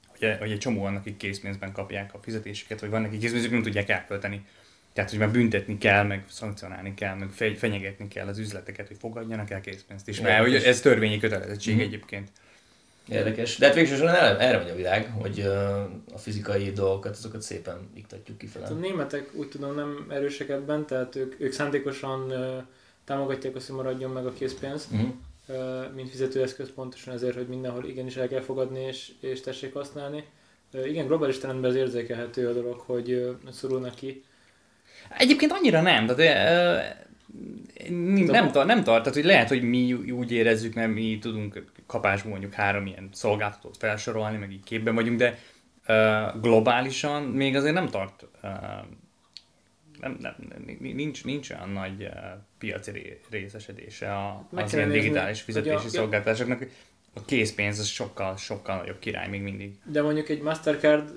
hogy, 0.06 0.36
hogy 0.38 0.50
egy 0.50 0.58
csomó 0.58 0.80
vannak, 0.80 1.00
akik 1.00 1.16
készpénzben 1.16 1.72
kapják 1.72 2.14
a 2.14 2.18
fizetésüket, 2.22 2.80
vagy 2.80 2.90
vannak, 2.90 3.06
akik 3.08 3.20
készpénzük 3.20 3.50
nem 3.50 3.62
tudják 3.62 3.88
elkölteni. 3.88 4.44
Tehát, 4.92 5.10
hogy 5.10 5.18
már 5.18 5.30
büntetni 5.30 5.78
kell, 5.78 6.02
meg 6.04 6.24
szankcionálni 6.28 6.94
kell, 6.94 7.14
meg 7.14 7.28
fe- 7.28 7.58
fenyegetni 7.58 8.08
kell 8.08 8.26
az 8.26 8.38
üzleteket, 8.38 8.86
hogy 8.86 8.96
fogadjanak 9.00 9.50
el 9.50 9.60
készpénzt 9.60 10.08
is. 10.08 10.20
Mert 10.20 10.40
hogy 10.40 10.54
ez 10.54 10.80
törvényi 10.80 11.18
kötelezettség 11.18 11.74
Mhm. 11.74 11.82
egyébként. 11.82 12.30
Érdekes. 13.08 13.56
De 13.56 13.66
hát 13.66 13.74
végsősorban 13.74 14.14
erre, 14.14 14.38
erre 14.38 14.58
megy 14.58 14.70
a 14.70 14.74
világ, 14.74 15.12
hogy 15.20 15.40
a 16.14 16.18
fizikai 16.18 16.72
dolgokat, 16.72 17.16
azokat 17.16 17.42
szépen 17.42 17.90
iktatjuk 17.94 18.38
kifele. 18.38 18.66
A 18.66 18.72
németek 18.72 19.30
úgy 19.34 19.48
tudom 19.48 19.74
nem 19.74 20.06
erősek 20.10 20.48
ebben, 20.48 20.86
tehát 20.86 21.16
ők, 21.16 21.40
ők 21.40 21.52
szándékosan 21.52 22.32
támogatják 23.04 23.54
azt, 23.56 23.66
hogy 23.66 23.76
maradjon 23.76 24.10
meg 24.10 24.26
a 24.26 24.32
készpénz, 24.32 24.88
Uh-huh. 24.92 25.94
mint 25.94 26.10
fizetőeszköz 26.10 26.70
pontosan 26.74 27.14
ezért, 27.14 27.34
hogy 27.34 27.48
mindenhol 27.48 27.84
igenis 27.84 28.16
el 28.16 28.28
kell 28.28 28.40
fogadni 28.40 28.80
és, 28.80 29.12
és 29.20 29.40
tessék 29.40 29.72
használni. 29.72 30.24
Igen, 30.84 31.06
globális 31.06 31.38
trendben 31.38 31.70
ez 31.70 31.76
érzékelhető 31.76 32.48
a 32.48 32.52
dolog, 32.52 32.78
hogy 32.78 33.36
szorulnak 33.52 33.94
ki. 33.94 34.24
Egyébként 35.18 35.52
annyira 35.52 35.80
nem, 35.80 36.04
uh, 36.08 36.18
nem, 38.26 38.50
tart, 38.50 38.66
nem 38.66 38.84
tart, 38.84 39.02
tehát 39.02 39.14
hogy 39.14 39.24
lehet, 39.24 39.48
hogy 39.48 39.62
mi 39.62 39.92
úgy 39.92 40.32
érezzük, 40.32 40.74
mert 40.74 40.92
mi 40.92 41.18
tudunk 41.20 41.64
kapásból 41.86 42.30
mondjuk 42.30 42.52
három 42.52 42.86
ilyen 42.86 43.08
szolgáltatót 43.12 43.76
felsorolni, 43.76 44.36
meg 44.36 44.52
így 44.52 44.64
képben 44.64 44.94
vagyunk, 44.94 45.18
de 45.18 45.38
uh, 45.88 46.40
globálisan 46.40 47.22
még 47.22 47.56
azért 47.56 47.74
nem 47.74 47.88
tart, 47.88 48.26
uh, 48.42 48.50
nem, 50.00 50.16
nem, 50.20 50.34
nincs, 50.78 51.24
nincs 51.24 51.50
olyan 51.50 51.68
nagy 51.68 52.02
uh, 52.02 52.10
piaci 52.58 52.90
ré- 52.90 53.20
részesedése 53.30 54.14
a, 54.14 54.46
Meg 54.50 54.64
az 54.64 54.74
ilyen 54.74 54.90
digitális 54.90 55.44
hogy 55.44 55.54
fizetési 55.54 55.86
a- 55.86 55.90
szolgáltatásoknak. 55.90 56.66
A 57.14 57.24
készpénz 57.24 57.78
az 57.78 57.86
sokkal, 57.86 58.36
sokkal 58.36 58.76
nagyobb 58.76 58.98
király 58.98 59.28
még 59.28 59.42
mindig. 59.42 59.74
De 59.84 60.02
mondjuk 60.02 60.28
egy 60.28 60.40
Mastercard 60.40 61.12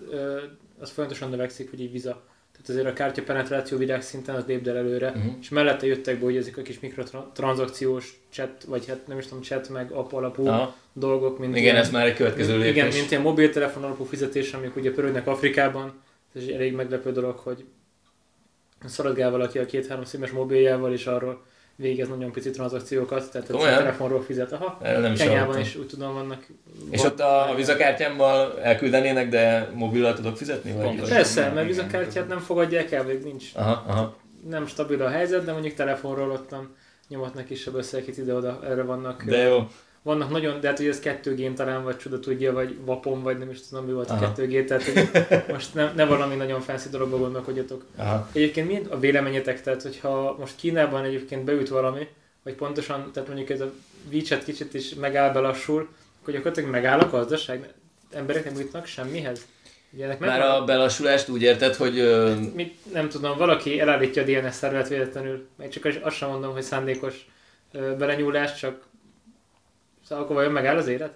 az 0.79 0.89
folyamatosan 0.89 1.29
növekszik, 1.29 1.69
vagy 1.69 1.81
egy 1.81 1.91
Visa. 1.91 2.28
Tehát 2.61 2.81
azért 2.81 2.85
a 2.87 2.93
kártya 2.93 3.23
penetráció 3.23 3.77
világ 3.77 4.01
szinten 4.01 4.35
az 4.35 4.43
lépd 4.47 4.67
el 4.67 4.77
előre, 4.77 5.07
Uh-huh. 5.07 5.33
és 5.41 5.49
mellette 5.49 5.85
jöttek 5.85 6.19
be 6.19 6.25
ugye 6.25 6.39
ezek 6.39 6.57
a 6.57 6.61
kis 6.61 6.79
mikrotranszakciós 6.79 8.19
chat, 8.29 8.63
vagy 8.67 8.87
hát 8.87 9.07
nem 9.07 9.17
is 9.17 9.25
tudom, 9.25 9.43
chat 9.43 9.69
meg 9.69 9.91
app 9.91 10.11
alapú 10.13 10.47
Aha. 10.47 10.75
dolgok, 10.93 11.39
mint 11.39 11.51
Igen, 11.51 11.63
ilyen, 11.63 11.75
ez 11.75 11.91
már 11.91 12.05
egy 12.05 12.15
következő 12.15 12.51
mint, 12.51 12.63
lépés. 12.63 12.77
Igen, 12.81 12.93
mint 12.93 13.11
ilyen 13.11 13.23
mobiltelefon 13.23 13.83
alapú 13.83 14.03
fizetés, 14.03 14.53
amik 14.53 14.75
ugye 14.75 14.91
pörögnek 14.91 15.27
Afrikában. 15.27 15.93
Ez 16.35 16.41
egy 16.41 16.51
elég 16.51 16.73
meglepő 16.73 17.11
dolog, 17.11 17.37
hogy 17.37 17.65
szaladgál 18.85 19.31
valaki 19.31 19.59
a 19.59 19.65
két-három 19.65 20.03
színes 20.03 20.31
mobiljával, 20.31 20.93
és 20.93 21.05
arról 21.05 21.45
végez 21.79 22.07
nagyon 22.07 22.31
pici 22.31 22.50
tranzakciókat, 22.50 23.31
tehát 23.31 23.50
a 23.50 23.57
telefonról 23.57 24.21
fizet. 24.21 24.51
Aha, 24.51 24.79
Erről 24.81 25.01
nem 25.01 25.12
is 25.12 25.19
Kenyában 25.19 25.59
is 25.59 25.75
úgy 25.75 25.88
tudom 25.88 26.13
vannak. 26.13 26.48
És 26.89 27.03
ott 27.03 27.19
a, 27.19 27.50
a 27.50 27.55
vizakártyámmal 27.55 28.59
elküldenének, 28.62 29.29
de 29.29 29.69
mobillal 29.74 30.13
tudok 30.13 30.38
fizetni? 30.38 30.71
Vagy? 30.71 30.83
Pontosan. 30.83 31.15
Persze, 31.15 31.50
mert 31.50 31.67
vizakártyát 31.67 32.27
nem 32.27 32.39
fogadják 32.39 32.91
el, 32.91 33.03
vagy 33.03 33.19
nincs. 33.24 33.45
Aha, 33.53 33.83
aha. 33.88 34.15
Nem 34.50 34.67
stabil 34.67 35.01
a 35.01 35.09
helyzet, 35.09 35.45
de 35.45 35.51
mondjuk 35.51 35.74
telefonról 35.74 36.31
ottan 36.31 36.75
nyomatnak 37.07 37.45
kisebb 37.45 37.75
összegeket 37.75 38.17
ide-oda, 38.17 38.59
erre 38.63 38.83
vannak. 38.83 39.24
De 39.24 39.38
jó. 39.38 39.67
Vannak 40.01 40.29
nagyon, 40.29 40.59
de 40.59 40.67
hát 40.67 40.79
ugye 40.79 40.89
ez 40.89 40.99
2G-n 41.03 41.53
talán, 41.55 41.83
vagy 41.83 41.97
csuda 41.97 42.19
tudja, 42.19 42.53
vagy 42.53 42.77
vapon, 42.85 43.23
vagy 43.23 43.37
nem 43.37 43.49
is 43.49 43.67
tudom 43.67 43.85
mi 43.85 43.91
volt 43.91 44.09
Aha. 44.09 44.25
a 44.25 44.33
2G, 44.33 44.65
tehát 44.65 44.83
hogy 44.83 45.09
most 45.55 45.73
ne, 45.73 45.91
ne 45.93 46.05
valami 46.05 46.35
nagyon 46.35 46.61
fancy 46.61 46.89
dologba 46.89 47.17
gondolkodjatok. 47.17 47.85
Aha. 47.95 48.29
Egyébként 48.33 48.67
mi 48.67 48.81
a 48.89 48.99
véleményetek, 48.99 49.61
tehát 49.61 49.81
hogyha 49.81 50.35
most 50.39 50.55
Kínában 50.55 51.03
egyébként 51.03 51.43
beüt 51.43 51.69
valami, 51.69 52.07
vagy 52.43 52.53
pontosan, 52.53 53.11
tehát 53.13 53.27
mondjuk 53.29 53.49
ez 53.49 53.61
a 53.61 53.71
WeChat 54.11 54.43
kicsit 54.43 54.73
is 54.73 54.93
megáll, 54.93 55.33
belassul, 55.33 55.87
akkor 56.21 56.33
gyakorlatilag 56.33 56.69
megáll 56.69 56.99
a 56.99 57.09
gazdaság, 57.09 57.73
emberek 58.11 58.45
nem 58.45 58.59
jutnak 58.59 58.85
semmihez. 58.85 59.45
Ugye 59.91 60.03
ennek 60.03 60.19
Már 60.19 60.29
megvan- 60.39 60.61
a 60.61 60.63
belassulást 60.65 61.29
úgy 61.29 61.41
érted, 61.41 61.75
hogy 61.75 61.99
ö, 61.99 62.33
mit, 62.55 62.93
nem 62.93 63.09
tudom, 63.09 63.37
valaki 63.37 63.79
elállítja 63.79 64.21
a 64.21 64.25
DNS 64.25 64.53
szervet 64.55 64.87
véletlenül, 64.87 65.47
meg 65.55 65.69
csak 65.69 65.87
azt 66.01 66.15
sem 66.15 66.29
mondom, 66.29 66.51
hogy 66.53 66.61
szándékos 66.61 67.27
belenyúlás, 67.97 68.59
csak 68.59 68.87
szóval 70.09 70.23
akkor 70.23 70.35
vajon 70.35 70.51
megáll 70.51 70.77
az 70.77 70.87
élet? 70.87 71.13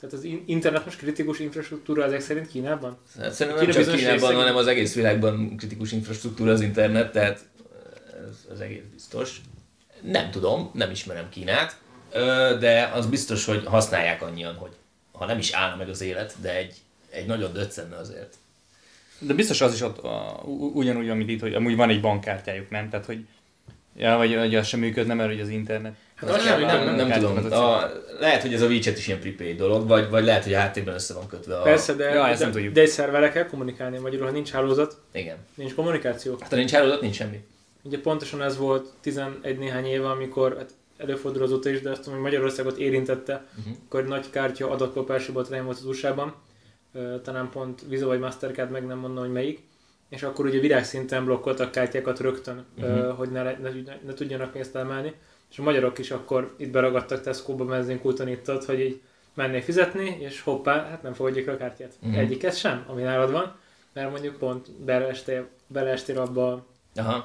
Tehát 0.00 0.14
az 0.14 0.24
in- 0.24 0.48
internet 0.48 0.84
most 0.84 0.98
kritikus 0.98 1.38
infrastruktúra 1.38 2.04
ezek 2.04 2.20
szerint 2.20 2.48
Kínában? 2.48 2.98
hát 3.18 3.32
szerintem 3.32 3.64
nem 3.64 3.72
Kína 3.72 3.84
csak 3.84 3.94
Kínában, 3.94 4.34
hanem 4.34 4.56
az 4.56 4.66
egész 4.66 4.94
világban 4.94 5.56
kritikus 5.56 5.92
infrastruktúra 5.92 6.52
az 6.52 6.60
internet, 6.60 7.12
tehát 7.12 7.44
ez 8.28 8.46
az 8.52 8.60
egész 8.60 8.82
biztos. 8.92 9.40
Nem 10.02 10.30
tudom, 10.30 10.70
nem 10.74 10.90
ismerem 10.90 11.28
Kínát, 11.28 11.76
de 12.58 12.90
az 12.94 13.06
biztos, 13.06 13.44
hogy 13.44 13.64
használják 13.64 14.22
annyian, 14.22 14.54
hogy 14.54 14.72
ha 15.12 15.26
nem 15.26 15.38
is 15.38 15.52
állna 15.52 15.76
meg 15.76 15.88
az 15.88 16.00
élet, 16.00 16.34
de 16.40 16.56
egy, 16.56 16.74
egy 17.10 17.26
nagyon 17.26 17.52
döccenne 17.52 17.96
azért. 17.96 18.34
De 19.18 19.34
biztos 19.34 19.60
az 19.60 19.74
is 19.74 19.80
ott 19.80 19.98
a, 19.98 20.42
ugyanúgy, 20.74 21.08
amit 21.08 21.28
itt, 21.28 21.40
hogy 21.40 21.54
amúgy 21.54 21.76
van 21.76 21.90
egy 21.90 22.00
bankkártyájuk, 22.00 22.70
nem? 22.70 22.88
Tehát, 22.88 23.06
hogy 23.06 23.26
Ja, 23.96 24.16
vagy, 24.16 24.34
vagy 24.34 24.54
az 24.54 24.66
sem 24.66 24.80
működne, 24.80 25.14
mert 25.14 25.30
hogy 25.30 25.40
az 25.40 25.48
internet. 25.48 25.94
Hát 26.16 26.30
Nem, 26.30 26.38
az 26.38 26.44
nem, 26.44 26.96
nem, 26.96 27.06
nem, 27.08 27.20
tudom. 27.20 27.52
A, 27.52 27.80
lehet, 28.20 28.42
hogy 28.42 28.54
ez 28.54 28.62
a 28.62 28.66
WeChat 28.66 28.98
is 28.98 29.06
ilyen 29.06 29.20
prepaid 29.20 29.56
dolog, 29.56 29.88
vagy, 29.88 30.08
vagy 30.10 30.24
lehet, 30.24 30.44
hogy 30.44 30.54
a 30.54 30.58
háttérben 30.58 30.94
össze 30.94 31.14
van 31.14 31.26
kötve 31.26 31.58
a... 31.58 31.62
Persze, 31.62 31.92
de, 31.94 32.04
Ja, 32.04 32.28
ezt 32.28 32.38
de, 32.38 32.44
nem 32.44 32.54
tudjuk. 32.54 32.72
de 32.74 32.80
egy 32.80 32.88
szerverre 32.88 33.30
kell 33.30 33.46
kommunikálni, 33.46 33.98
magyarul, 33.98 34.26
ha 34.26 34.32
nincs 34.32 34.50
hálózat, 34.50 34.96
Igen. 35.12 35.36
nincs 35.54 35.74
kommunikáció. 35.74 36.36
Hát 36.40 36.50
ha 36.50 36.56
nincs 36.56 36.70
hálózat, 36.70 37.00
nincs 37.00 37.14
semmi. 37.14 37.44
Ugye 37.82 38.00
pontosan 38.00 38.42
ez 38.42 38.56
volt 38.56 38.88
11 39.00 39.58
néhány 39.58 39.84
éve, 39.86 40.08
amikor 40.10 40.56
hát 40.56 40.70
előfordul 40.96 41.42
azóta 41.42 41.68
is, 41.68 41.80
de 41.80 41.90
azt 41.90 41.98
tudom, 42.00 42.14
hogy 42.14 42.22
Magyarországot 42.22 42.76
érintette, 42.78 43.44
Uh-huh. 43.58 43.74
akkor 43.86 44.00
egy 44.00 44.06
nagy 44.08 44.30
kártya 44.30 44.70
adatlopási 44.70 45.32
botrány 45.32 45.64
volt 45.64 45.76
az 45.76 45.84
USA-ban, 45.84 46.34
Ö, 46.94 47.14
talán 47.22 47.50
pont 47.50 47.80
Visa 47.88 48.06
vagy 48.06 48.18
Mastercard, 48.18 48.70
meg 48.70 48.86
nem 48.86 48.98
mondom, 48.98 49.24
hogy 49.24 49.32
melyik, 49.32 49.62
és 50.08 50.22
akkor 50.22 50.44
ugye 50.46 50.58
világszinten 50.58 51.24
blokkoltak 51.24 51.70
kártyákat 51.70 52.20
rögtön, 52.20 52.64
uh-huh. 52.78 53.16
Hogy 53.16 53.30
ne, 53.30 53.42
ne, 53.42 53.52
ne, 53.60 53.96
ne 54.06 54.14
tudjanak 54.14 54.52
pénzt 54.52 54.76
emelni, 54.76 55.14
és 55.50 55.58
a 55.58 55.62
magyarok 55.62 55.98
is 55.98 56.10
akkor 56.10 56.54
itt 56.58 56.70
beragadtak 56.70 57.20
Tesco-ba 57.22 57.64
benzinkúton 57.64 58.28
itt 58.28 58.50
ott, 58.50 58.64
hogy 58.64 58.80
így 58.80 59.00
mennék 59.34 59.62
fizetni, 59.62 60.16
és 60.20 60.40
hoppá, 60.40 60.88
hát 60.88 61.02
nem 61.02 61.12
fogadjuk 61.12 61.48
a 61.48 61.56
kártyát. 61.56 61.92
Uh-huh. 62.02 62.18
Egyiket 62.18 62.56
sem, 62.56 62.84
ami 62.88 63.02
nálad 63.02 63.30
van, 63.30 63.56
mert 63.92 64.10
mondjuk 64.10 64.36
pont 64.38 64.70
beleestél, 64.70 65.48
beleestél 65.66 66.18
abba 66.18 66.52
a- 66.52 66.66
Aha. 66.94 67.24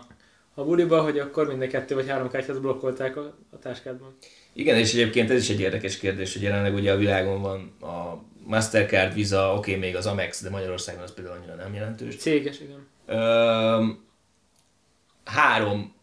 a 0.53 0.63
buliba, 0.63 1.01
hogy 1.01 1.19
akkor 1.19 1.47
mind 1.47 1.61
a 1.61 1.67
kettő 1.67 1.95
vagy 1.95 2.09
három 2.09 2.29
kártyát 2.29 2.61
blokkolták 2.61 3.17
a, 3.17 3.37
a 3.51 3.59
táskádban. 3.59 4.15
Igen, 4.53 4.77
és 4.77 4.93
egyébként 4.93 5.29
ez 5.29 5.41
is 5.41 5.49
egy 5.49 5.59
érdekes 5.59 5.97
kérdés, 5.97 6.33
hogy 6.33 6.41
jelenleg 6.41 6.73
ugye 6.73 6.91
a 6.91 6.97
világon 6.97 7.41
van 7.41 7.75
a 7.91 8.23
Mastercard, 8.45 9.13
Visa, 9.13 9.53
oké, 9.55 9.57
okay, 9.57 9.75
még 9.75 9.95
az 9.95 10.05
Amex, 10.05 10.41
de 10.41 10.49
Magyarországon 10.49 11.03
az 11.03 11.13
például 11.13 11.35
annyira 11.37 11.55
nem 11.55 11.73
jelentős. 11.73 12.15
Céges, 12.15 12.59
igen. 12.59 12.87
Öm, 13.05 14.05
három, 15.25 15.95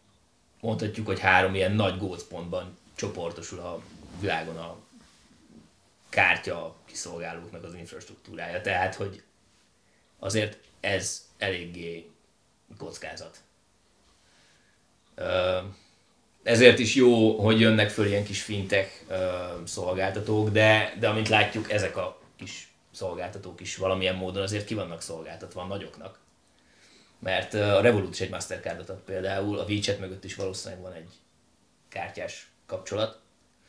mondhatjuk, 0.59 1.05
hogy 1.05 1.19
három 1.19 1.55
ilyen 1.55 1.71
nagy 1.71 1.97
gócpontban 1.97 2.77
csoportosul 2.95 3.59
a 3.59 3.81
világon 4.19 4.57
a 4.57 4.77
kártya 6.09 6.75
kiszolgálóknak 6.85 7.63
az 7.63 7.73
infrastruktúrája. 7.73 8.61
Tehát, 8.61 8.95
hogy 8.95 9.23
azért 10.19 10.57
ez 10.79 11.27
eléggé 11.37 12.09
kockázat. 12.77 13.37
Ezért 16.43 16.79
is 16.79 16.95
jó, 16.95 17.39
hogy 17.39 17.59
jönnek 17.59 17.89
föl 17.89 18.05
ilyen 18.05 18.23
kis 18.23 18.41
fintech 18.41 18.91
öm, 19.07 19.65
szolgáltatók, 19.65 20.49
de, 20.49 20.95
de 20.99 21.09
amint 21.09 21.27
látjuk, 21.27 21.71
ezek 21.71 21.97
a 21.97 22.21
kis 22.35 22.73
szolgáltatók 22.91 23.61
is 23.61 23.75
valamilyen 23.75 24.15
módon 24.15 24.43
azért 24.43 24.65
ki 24.65 24.73
vannak 24.73 25.01
szolgáltatva 25.01 25.61
a 25.61 25.65
nagyoknak 25.65 26.19
mert 27.19 27.53
a 27.53 27.81
Revolut 27.81 28.13
is 28.13 28.21
egy 28.21 28.29
Mastercardot 28.29 28.89
ad 28.89 29.01
például, 29.05 29.59
a 29.59 29.63
WeChat 29.63 29.99
mögött 29.99 30.23
is 30.23 30.35
valószínűleg 30.35 30.83
van 30.83 30.93
egy 30.93 31.09
kártyás 31.89 32.51
kapcsolat. 32.65 33.19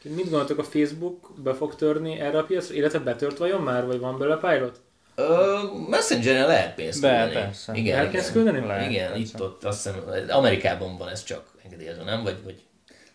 Mit 0.03 0.23
gondoltok, 0.31 0.59
a 0.59 0.65
Facebook 0.65 1.33
be 1.43 1.55
fog 1.55 1.75
törni 1.75 2.19
erre 2.19 2.39
a 2.39 2.45
piacra, 2.45 2.75
illetve 2.75 2.99
betört 2.99 3.39
vajon 3.39 3.63
már, 3.63 3.87
vagy 3.87 3.99
van 3.99 4.19
belőle 4.19 4.37
pilot? 4.37 4.81
Ö, 5.15 5.59
Messengeren 5.89 6.47
lehet 6.47 6.75
pénzt 6.75 7.01
Be, 7.01 7.09
küldeni. 7.09 7.33
persze. 7.45 7.73
Igen, 7.75 7.99
El 7.99 8.07
igen. 8.07 8.33
küldeni? 8.33 8.67
Lehet, 8.67 8.91
igen, 8.91 9.07
persze. 9.13 9.21
itt 9.35 9.41
ott 9.43 9.65
azt 9.65 9.83
hiszem, 9.83 10.29
Amerikában 10.29 10.97
van 10.99 11.09
ez 11.09 11.25
csak 11.25 11.51
engedélyezve, 11.65 12.05
nem? 12.05 12.23
Vagy, 12.23 12.43
vagy 12.45 12.63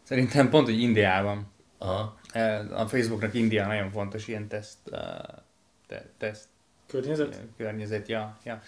Szerintem 0.03 0.49
pont, 0.49 0.65
hogy 0.67 0.81
Indiában. 0.81 1.51
aha. 1.77 2.19
A 2.75 2.85
Facebooknak 2.87 3.33
India 3.33 3.67
nagyon 3.67 3.91
fontos 3.91 4.27
ilyen 4.27 4.47
teszt, 4.47 4.77
te, 5.87 6.05
teszt 6.17 6.45
Környezet? 6.87 7.41
környezet, 7.57 8.07
ja. 8.07 8.37
ja. 8.43 8.61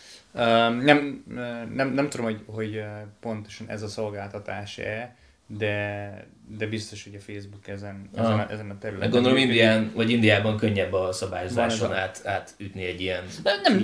Nem, 0.69 1.23
nem, 1.73 1.93
nem 1.93 2.09
tudom, 2.09 2.25
hogy, 2.25 2.43
hogy 2.45 2.83
pontosan 3.19 3.69
ez 3.69 3.81
a 3.81 3.87
szolgáltatás-e, 3.87 5.15
de, 5.47 6.27
de 6.57 6.67
biztos, 6.67 7.03
hogy 7.03 7.15
a 7.15 7.19
Facebook 7.19 7.67
ezen, 7.67 8.09
ezen, 8.15 8.39
a, 8.39 8.51
ezen 8.51 8.69
a 8.69 8.77
területen. 8.77 9.09
Meg 9.09 9.09
gondolom. 9.09 9.37
Indián, 9.37 9.91
vagy 9.95 10.09
Indiában 10.09 10.57
könnyebb 10.57 10.93
a 10.93 11.11
szabályozáson 11.11 11.93
át, 11.93 12.21
átütni 12.25 12.85
egy 12.85 13.01
ilyen 13.01 13.23
nem, 13.43 13.83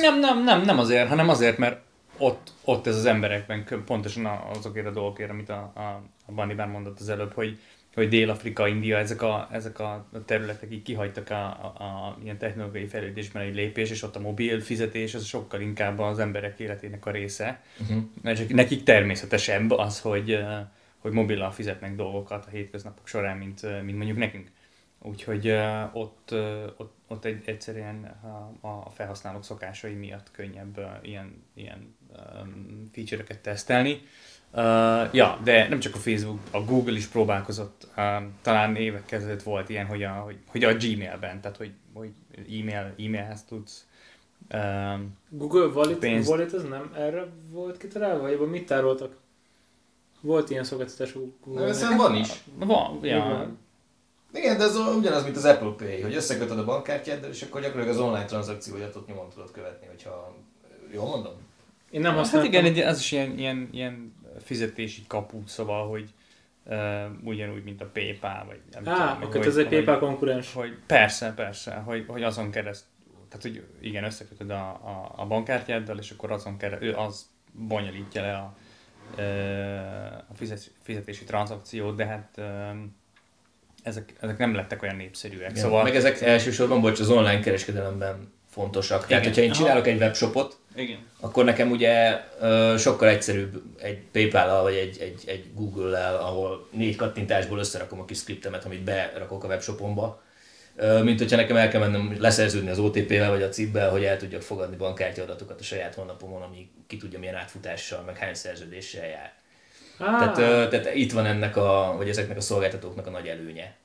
nem, 0.00 0.18
nem, 0.18 0.44
nem, 0.44 0.62
nem 0.62 0.78
azért, 0.78 1.08
hanem 1.08 1.28
azért, 1.28 1.58
mert 1.58 1.80
ott, 2.18 2.52
ott 2.64 2.86
ez 2.86 2.96
az 2.96 3.04
emberekben 3.04 3.64
pontosan 3.84 4.26
azokért 4.26 4.86
a 4.86 4.90
dolgokért, 4.90 5.30
amit 5.30 5.48
a, 5.48 5.72
a, 5.74 6.02
a 6.26 6.32
Bandi 6.32 6.54
már 6.54 6.68
mondott 6.68 7.00
az 7.00 7.08
előbb, 7.08 7.32
hogy, 7.32 7.58
hogy 7.94 8.08
Dél-Afrika, 8.08 8.68
India, 8.68 8.98
ezek 8.98 9.22
a, 9.22 9.48
ezek 9.52 9.78
a 9.78 10.08
területek 10.24 10.72
így 10.72 10.82
kihagytak 10.82 11.30
a, 11.30 11.44
a, 11.44 11.66
a 11.66 12.18
ilyen 12.22 12.38
technológiai 12.38 12.86
fejlődésben 12.86 13.42
egy 13.42 13.54
lépés, 13.54 13.90
és 13.90 14.02
ott 14.02 14.16
a 14.16 14.20
mobil 14.20 14.60
fizetés 14.60 15.14
az 15.14 15.24
sokkal 15.24 15.60
inkább 15.60 15.98
az 15.98 16.18
emberek 16.18 16.58
életének 16.58 17.06
a 17.06 17.10
része. 17.10 17.62
Uh-huh. 17.80 18.02
És 18.22 18.46
nekik 18.48 18.82
természetesebb 18.82 19.70
az, 19.70 20.00
hogy, 20.00 20.38
hogy 20.98 21.12
mobillal 21.12 21.50
fizetnek 21.50 21.96
dolgokat 21.96 22.46
a 22.46 22.50
hétköznapok 22.50 23.08
során, 23.08 23.36
mint, 23.36 23.82
mint 23.82 23.96
mondjuk 23.96 24.18
nekünk. 24.18 24.50
Úgyhogy 25.02 25.48
ott, 25.92 26.34
ott, 26.76 26.96
ott 27.06 27.24
egy, 27.24 27.42
egyszerűen 27.44 28.04
a, 28.60 28.90
felhasználók 28.90 29.44
szokásai 29.44 29.94
miatt 29.94 30.30
könnyebb 30.30 31.00
ilyen, 31.02 31.44
ilyen 31.54 31.96
feature-eket 32.92 33.38
tesztelni. 33.38 34.00
Uh, 34.52 35.14
ja, 35.14 35.38
de 35.44 35.68
nem 35.68 35.80
csak 35.80 35.94
a 35.94 35.98
Facebook, 35.98 36.38
a 36.50 36.60
Google 36.64 36.96
is 36.96 37.06
próbálkozott, 37.06 37.86
um, 37.96 38.32
talán 38.42 38.76
évek 38.76 39.12
ezelőtt 39.12 39.42
volt 39.42 39.68
ilyen, 39.68 39.86
hogy 39.86 40.02
a, 40.02 40.10
hogy, 40.10 40.38
hogy 40.46 40.64
a 40.64 40.74
Gmailben, 40.74 41.40
tehát 41.40 41.56
hogy, 41.56 41.72
hogy 41.92 42.10
e-mail, 42.34 42.94
e-mailhez 42.98 43.44
tudsz 43.44 43.86
um, 44.54 45.16
Google 45.28 45.66
Wallet, 45.66 45.98
Pénzt. 45.98 46.28
Wallet 46.28 46.52
az 46.52 46.62
nem 46.62 46.92
erre 46.96 47.26
volt 47.50 47.76
kitalálva, 47.76 48.22
vagy 48.22 48.32
abban 48.32 48.48
mit 48.48 48.66
tároltak? 48.66 49.16
Volt 50.20 50.50
ilyen 50.50 50.64
szolgáltatás 50.64 51.12
Google-nek. 51.44 51.74
Szerintem 51.74 52.06
van 52.06 52.16
is. 52.16 52.28
van, 52.58 52.98
ja, 53.02 53.16
Igen. 53.16 53.58
Igen, 54.34 54.58
de 54.58 54.64
ez 54.64 54.76
ugyanaz, 54.76 55.24
mint 55.24 55.36
az 55.36 55.44
Apple 55.44 55.74
Pay, 55.76 56.00
hogy 56.00 56.14
összekötöd 56.14 56.58
a 56.58 56.64
bankkártyáddal, 56.64 57.30
és 57.30 57.42
akkor 57.42 57.60
gyakorlatilag 57.60 57.96
az 57.96 58.02
online 58.02 58.24
tranzakcióját 58.24 58.96
ott 58.96 59.08
nyomon 59.08 59.28
tudod 59.28 59.50
követni, 59.50 59.86
hogyha 59.86 60.34
jól 60.92 61.06
mondom. 61.06 61.32
Én 61.90 62.00
nem 62.00 62.10
Hát 62.10 62.20
használtam. 62.20 62.52
igen, 62.52 62.64
egy, 62.64 62.78
az 62.78 62.98
is 62.98 63.12
ilyen, 63.12 63.38
ilyen, 63.38 63.68
ilyen 63.72 64.14
fizetési 64.42 65.04
kapu, 65.06 65.42
szóval, 65.46 65.88
hogy 65.88 66.10
uh, 66.64 67.04
ugyanúgy, 67.24 67.64
mint 67.64 67.82
a 67.82 67.90
PayPal, 67.92 68.44
vagy 68.46 68.60
nem 68.72 68.94
Á, 68.94 69.12
tudom, 69.12 69.22
akkor 69.22 69.36
hogy, 69.36 69.46
ez 69.46 69.56
egy 69.56 69.68
PayPal 69.68 69.98
konkurens. 69.98 70.52
Hogy 70.52 70.78
persze, 70.86 71.32
persze, 71.34 71.74
hogy, 71.74 72.04
hogy 72.06 72.22
azon 72.22 72.50
kereszt, 72.50 72.84
tehát 73.28 73.42
hogy 73.42 73.64
igen, 73.80 74.04
összekötöd 74.04 74.50
a, 74.50 74.68
a, 74.68 75.12
a 75.16 75.26
bankkártyáddal, 75.26 75.98
és 75.98 76.10
akkor 76.10 76.32
azon 76.32 76.56
kereszt, 76.56 76.82
ő 76.82 76.94
az 76.94 77.26
bonyolítja 77.52 78.22
le 78.22 78.32
a, 78.32 78.54
a 80.28 80.34
fizet, 80.34 80.70
fizetési 80.82 81.24
tranzakciót, 81.24 81.96
de 81.96 82.06
hát 82.06 82.40
ezek, 83.82 84.14
ezek 84.20 84.38
nem 84.38 84.54
lettek 84.54 84.82
olyan 84.82 84.96
népszerűek. 84.96 85.50
Igen. 85.50 85.62
Szóval, 85.62 85.82
Meg 85.82 85.96
ezek 85.96 86.20
elsősorban, 86.20 86.80
bocs, 86.80 87.00
az 87.00 87.10
online 87.10 87.40
kereskedelemben 87.40 88.32
fontosak. 88.46 89.06
Tehát, 89.06 89.10
Igen. 89.10 89.22
hogyha 89.22 89.42
én 89.42 89.50
Aha. 89.50 89.58
csinálok 89.58 89.86
egy 89.86 90.00
webshopot, 90.00 90.58
igen. 90.80 90.98
akkor 91.20 91.44
nekem 91.44 91.70
ugye 91.70 92.20
sokkal 92.76 93.08
egyszerűbb 93.08 93.62
egy 93.78 93.98
PayPal-al 94.12 94.62
vagy 94.62 94.74
egy, 94.74 94.98
egy, 95.00 95.22
egy 95.26 95.44
Google-lel, 95.54 96.16
ahol 96.16 96.68
négy 96.70 96.96
kattintásból 96.96 97.58
összerakom 97.58 98.00
a 98.00 98.04
kis 98.04 98.18
skriptemet, 98.18 98.64
amit 98.64 98.82
berakok 98.82 99.44
a 99.44 99.46
webshopomba, 99.46 100.22
mint 101.02 101.18
hogyha 101.18 101.36
nekem 101.36 101.56
el 101.56 101.68
kell 101.68 101.80
mennem 101.80 102.16
leszerződni 102.18 102.70
az 102.70 102.78
OTP-vel 102.78 103.30
vagy 103.30 103.42
a 103.42 103.48
CIP-bel, 103.48 103.90
hogy 103.90 104.04
el 104.04 104.16
tudjak 104.16 104.42
fogadni 104.42 104.76
bankkártya 104.76 105.22
adatokat 105.22 105.60
a 105.60 105.62
saját 105.62 105.94
honlapomon, 105.94 106.42
ami 106.42 106.70
ki 106.86 106.96
tudja 106.96 107.18
milyen 107.18 107.34
átfutással, 107.34 108.02
meg 108.02 108.16
hány 108.16 108.34
szerződéssel 108.34 109.06
jár. 109.06 109.32
Á, 109.98 110.18
Tehát, 110.18 110.70
tehát 110.70 110.94
itt 110.94 111.12
van 111.12 111.26
ennek 111.26 111.56
a, 111.56 111.94
vagy 111.96 112.08
ezeknek 112.08 112.36
a 112.36 112.40
szolgáltatóknak 112.40 113.06
a 113.06 113.10
nagy 113.10 113.26
előnye, 113.26 113.76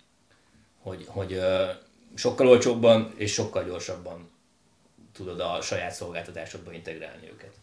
hogy, 0.82 1.04
hogy 1.08 1.40
sokkal 2.16 2.48
olcsóbban 2.48 3.14
és 3.18 3.34
sokkal 3.34 3.64
gyorsabban 3.64 4.32
tudod 5.14 5.40
a 5.40 5.62
saját 5.62 5.92
szolgáltatásodba 5.92 6.74
integrálni 6.74 7.28
őket. 7.34 7.54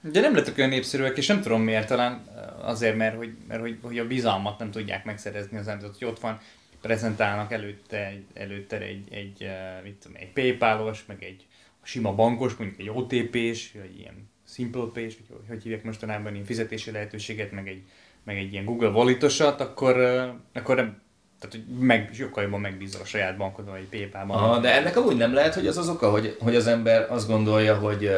De 0.00 0.20
nem 0.20 0.34
lettek 0.34 0.58
olyan 0.58 0.70
népszerűek, 0.70 1.16
és 1.16 1.26
nem 1.26 1.40
tudom 1.40 1.62
miért, 1.62 1.88
talán 1.88 2.24
azért, 2.60 2.96
mert 2.96 3.16
hogy, 3.16 3.36
mert 3.48 3.60
hogy, 3.60 3.78
hogy 3.82 3.98
a 3.98 4.06
bizalmat 4.06 4.58
nem 4.58 4.70
tudják 4.70 5.04
megszerezni 5.04 5.58
az 5.58 5.68
emberek, 5.68 5.94
hogy 5.98 6.08
ott 6.08 6.20
van, 6.20 6.40
prezentálnak 6.84 7.52
előtte, 7.52 8.12
előtte 8.34 8.80
egy, 8.80 9.06
egy, 9.10 9.42
eh, 9.42 9.80
mit 9.82 9.94
tudom, 9.94 10.16
egy 10.20 10.32
PayPal-os, 10.32 11.04
meg 11.06 11.22
egy 11.22 11.46
sima 11.82 12.14
bankos, 12.14 12.54
mondjuk 12.54 12.80
egy 12.80 12.90
OTP-s, 12.90 13.72
vagy 13.72 13.98
ilyen 13.98 14.28
Simple 14.48 14.86
Pay-s, 14.92 15.16
vagy 15.16 15.38
hogy, 15.48 15.62
hívják 15.62 15.84
mostanában 15.84 16.32
ilyen 16.32 16.44
fizetési 16.44 16.90
lehetőséget, 16.90 17.52
meg 17.52 17.68
egy, 17.68 17.82
meg 18.24 18.36
egy 18.36 18.52
ilyen 18.52 18.64
Google 18.64 18.88
Wallet-osat, 18.88 19.60
akkor, 19.60 20.00
eh, 20.00 20.32
akkor 20.52 20.76
nem, 20.76 21.02
tehát 21.44 21.66
hogy 21.66 21.78
meg, 21.78 22.10
sokkal 22.14 22.42
jobban 22.42 22.60
megbízol 22.60 23.00
a 23.00 23.04
saját 23.04 23.36
bankodon, 23.36 23.72
vagy 23.72 23.88
PayPal-ban. 23.88 24.36
Aha, 24.36 24.58
de 24.58 24.74
ennek 24.74 24.96
amúgy 24.96 25.16
nem 25.16 25.34
lehet, 25.34 25.54
hogy 25.54 25.66
az 25.66 25.76
az 25.76 25.88
oka, 25.88 26.10
hogy, 26.10 26.36
hogy 26.40 26.56
az 26.56 26.66
ember 26.66 27.06
azt 27.10 27.28
gondolja, 27.28 27.76
hogy 27.76 28.10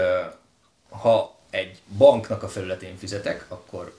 ha 0.88 1.38
egy 1.50 1.78
banknak 1.98 2.42
a 2.42 2.48
felületén 2.48 2.96
fizetek, 2.96 3.44
akkor 3.48 3.98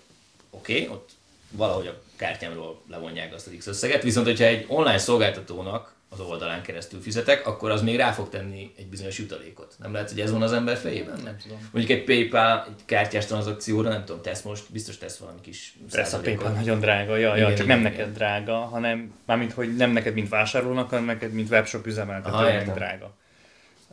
oké, 0.49 0.83
okay, 0.83 0.95
ott 0.95 1.09
valahogy 1.51 1.87
a 1.87 2.01
kártyámról 2.15 2.81
levonják 2.89 3.33
azt 3.33 3.47
az 3.47 3.53
X 3.57 3.67
összeget, 3.67 4.03
viszont 4.03 4.25
hogyha 4.25 4.45
egy 4.45 4.65
online 4.67 4.97
szolgáltatónak 4.97 5.93
az 6.09 6.19
oldalán 6.19 6.61
keresztül 6.61 7.01
fizetek, 7.01 7.47
akkor 7.47 7.71
az 7.71 7.81
még 7.81 7.95
rá 7.95 8.11
fog 8.11 8.29
tenni 8.29 8.73
egy 8.77 8.87
bizonyos 8.87 9.17
jutalékot. 9.17 9.75
Nem 9.79 9.93
lehet, 9.93 10.09
hogy 10.09 10.19
ez 10.19 10.31
van 10.31 10.41
az 10.41 10.53
ember 10.53 10.77
fejében? 10.77 11.19
Nem 11.23 11.37
tudom. 11.37 11.69
Mondjuk 11.71 11.99
egy 11.99 12.03
PayPal, 12.03 12.65
egy 12.67 12.85
kártyás 12.85 13.25
tranzakcióra, 13.25 13.89
nem 13.89 14.05
tudom, 14.05 14.21
tesz 14.21 14.41
most, 14.41 14.63
biztos 14.71 14.97
tesz 14.97 15.17
valami 15.17 15.41
kis 15.41 15.77
Persze 15.91 16.17
a. 16.17 16.19
PayPal 16.19 16.51
nagyon 16.51 16.79
drága, 16.79 17.15
ja, 17.15 17.35
ja, 17.35 17.47
csak 17.47 17.65
igen, 17.65 17.67
nem 17.67 17.79
igen. 17.79 17.91
neked 17.91 18.13
drága, 18.13 18.55
hanem 18.55 19.13
mármint, 19.25 19.53
hogy 19.53 19.75
nem 19.75 19.91
neked, 19.91 20.13
mint 20.13 20.29
vásárlónak, 20.29 20.89
hanem 20.89 21.05
neked, 21.05 21.33
mint 21.33 21.49
webshop 21.49 21.81
Aha, 21.81 21.89
üzemeltetőnek 21.89 22.53
értem. 22.53 22.73
drága. 22.73 23.15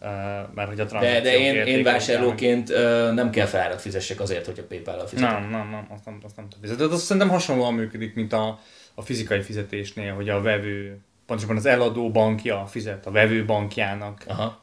Uh, 0.01 0.11
már 0.55 0.67
hogy 0.67 0.81
a 0.81 0.85
De, 0.85 1.21
de 1.21 1.39
én, 1.39 1.55
én 1.55 1.83
vásárlóként 1.83 2.71
ö, 2.71 3.13
nem 3.13 3.31
kell 3.31 3.47
felárat 3.47 3.81
fizessek 3.81 4.21
azért, 4.21 4.47
hogy 4.47 4.59
a 4.59 4.63
PayPal-al 4.63 5.07
fizetek. 5.07 5.31
Nem, 5.31 5.51
nem, 5.51 5.69
nem, 5.71 5.87
azt 5.95 6.05
nem, 6.05 6.21
azt 6.25 6.37
nem 6.37 6.49
tudom 6.49 6.63
fizetni. 6.63 6.87
De 6.87 6.95
azt 6.95 7.05
szerintem 7.05 7.31
hasonlóan 7.31 7.75
működik, 7.75 8.15
mint 8.15 8.33
a, 8.33 8.61
a 8.95 9.03
fizikai 9.03 9.41
fizetésnél, 9.43 10.15
hogy 10.15 10.29
a 10.29 10.41
vevő, 10.41 10.99
pontosabban 11.27 11.57
az 11.57 11.67
eladó 11.67 12.11
bankja 12.11 12.67
fizet 12.67 13.07
a 13.07 13.11
vevő 13.11 13.45
bankjának 13.45 14.25
Aha. 14.27 14.61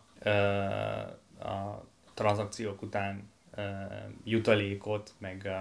a 1.40 1.86
tranzakciók 2.14 2.82
után 2.82 3.30
jutalékot, 4.24 5.12
meg, 5.18 5.52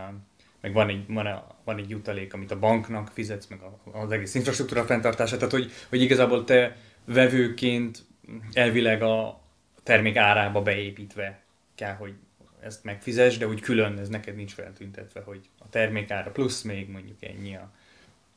meg 0.61 0.73
van, 0.73 0.89
egy, 0.89 1.05
van, 1.09 1.27
a, 1.27 1.47
van 1.65 1.79
egy 1.79 1.91
jutalék, 1.91 2.35
amit 2.35 2.51
a 2.51 2.59
banknak 2.59 3.11
fizetsz, 3.13 3.47
meg 3.47 3.61
az 3.93 4.11
egész 4.11 4.35
infrastruktúra 4.35 4.85
fenntartása. 4.85 5.37
Tehát, 5.37 5.53
hogy, 5.53 5.71
hogy 5.89 6.03
igazából 6.03 6.45
te 6.45 6.77
vevőként 7.05 8.05
elvileg 8.53 9.03
a 9.03 9.41
termék 9.83 10.17
árába 10.17 10.63
beépítve 10.63 11.43
kell, 11.75 11.95
hogy 11.95 12.15
ezt 12.61 12.85
megfizes, 12.85 13.39
de 13.39 13.49
úgy 13.49 13.61
külön 13.61 13.99
ez 13.99 14.09
neked 14.09 14.37
nincs 14.37 14.53
feltüntetve, 14.53 15.21
hogy 15.21 15.41
a 15.59 15.69
termék 15.69 16.11
ára 16.11 16.31
plusz 16.31 16.63
még 16.63 16.91
mondjuk 16.91 17.23
ennyi 17.25 17.57
a, 17.57 17.71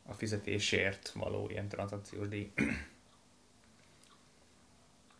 a 0.05 0.13
fizetésért 0.13 1.11
való 1.15 1.47
ilyen 1.49 1.67
tranzakciós 1.67 2.27
díj. 2.27 2.51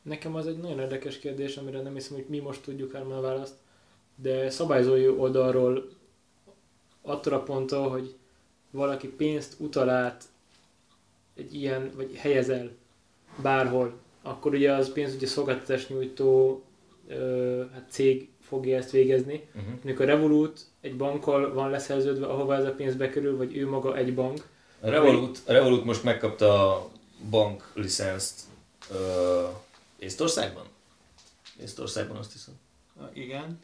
Nekem 0.01 0.35
az 0.35 0.47
egy 0.47 0.57
nagyon 0.57 0.79
érdekes 0.79 1.19
kérdés, 1.19 1.57
amire 1.57 1.81
nem 1.81 1.93
hiszem, 1.93 2.15
hogy 2.15 2.25
mi 2.27 2.39
most 2.39 2.61
tudjuk 2.61 2.91
hárman 2.91 3.17
a 3.17 3.21
választ, 3.21 3.55
de 4.15 4.49
szabályzói 4.49 5.07
oldalról 5.07 5.89
attól 7.01 7.33
a 7.33 7.43
ponttól, 7.43 7.89
hogy 7.89 8.15
valaki 8.71 9.07
pénzt 9.07 9.55
utal 9.59 9.89
át 9.89 10.23
egy 11.35 11.53
ilyen, 11.53 11.91
vagy 11.95 12.15
helyez 12.15 12.49
el 12.49 12.71
bárhol, 13.41 13.93
akkor 14.21 14.53
ugye 14.53 14.71
az 14.71 14.91
pénzügyi 14.91 15.25
szolgáltatás 15.25 15.87
nyújtó 15.87 16.63
ö, 17.07 17.63
hát 17.73 17.85
cég 17.89 18.29
fogja 18.39 18.77
ezt 18.77 18.91
végezni. 18.91 19.47
Uh-huh. 19.55 19.73
Mondjuk 19.73 19.99
a 19.99 20.05
Revolut 20.05 20.65
egy 20.81 20.97
bankkal 20.97 21.53
van 21.53 21.69
leszerződve, 21.69 22.25
ahova 22.25 22.55
ez 22.55 22.65
a 22.65 22.73
pénz 22.73 22.95
bekerül, 22.95 23.37
vagy 23.37 23.57
ő 23.57 23.69
maga 23.69 23.97
egy 23.97 24.13
bank. 24.13 24.51
A 24.83 24.89
Revolut, 24.89 25.41
a 25.47 25.51
Revolut 25.51 25.85
most 25.85 26.03
megkapta 26.03 26.75
a 26.75 26.89
bank 27.29 27.71
licenszt 27.73 28.41
ö, 28.91 29.47
Észtországban? 29.99 30.65
Észtországban 31.61 32.17
azt 32.17 32.31
hiszem. 32.31 32.53
Igen. 33.13 33.59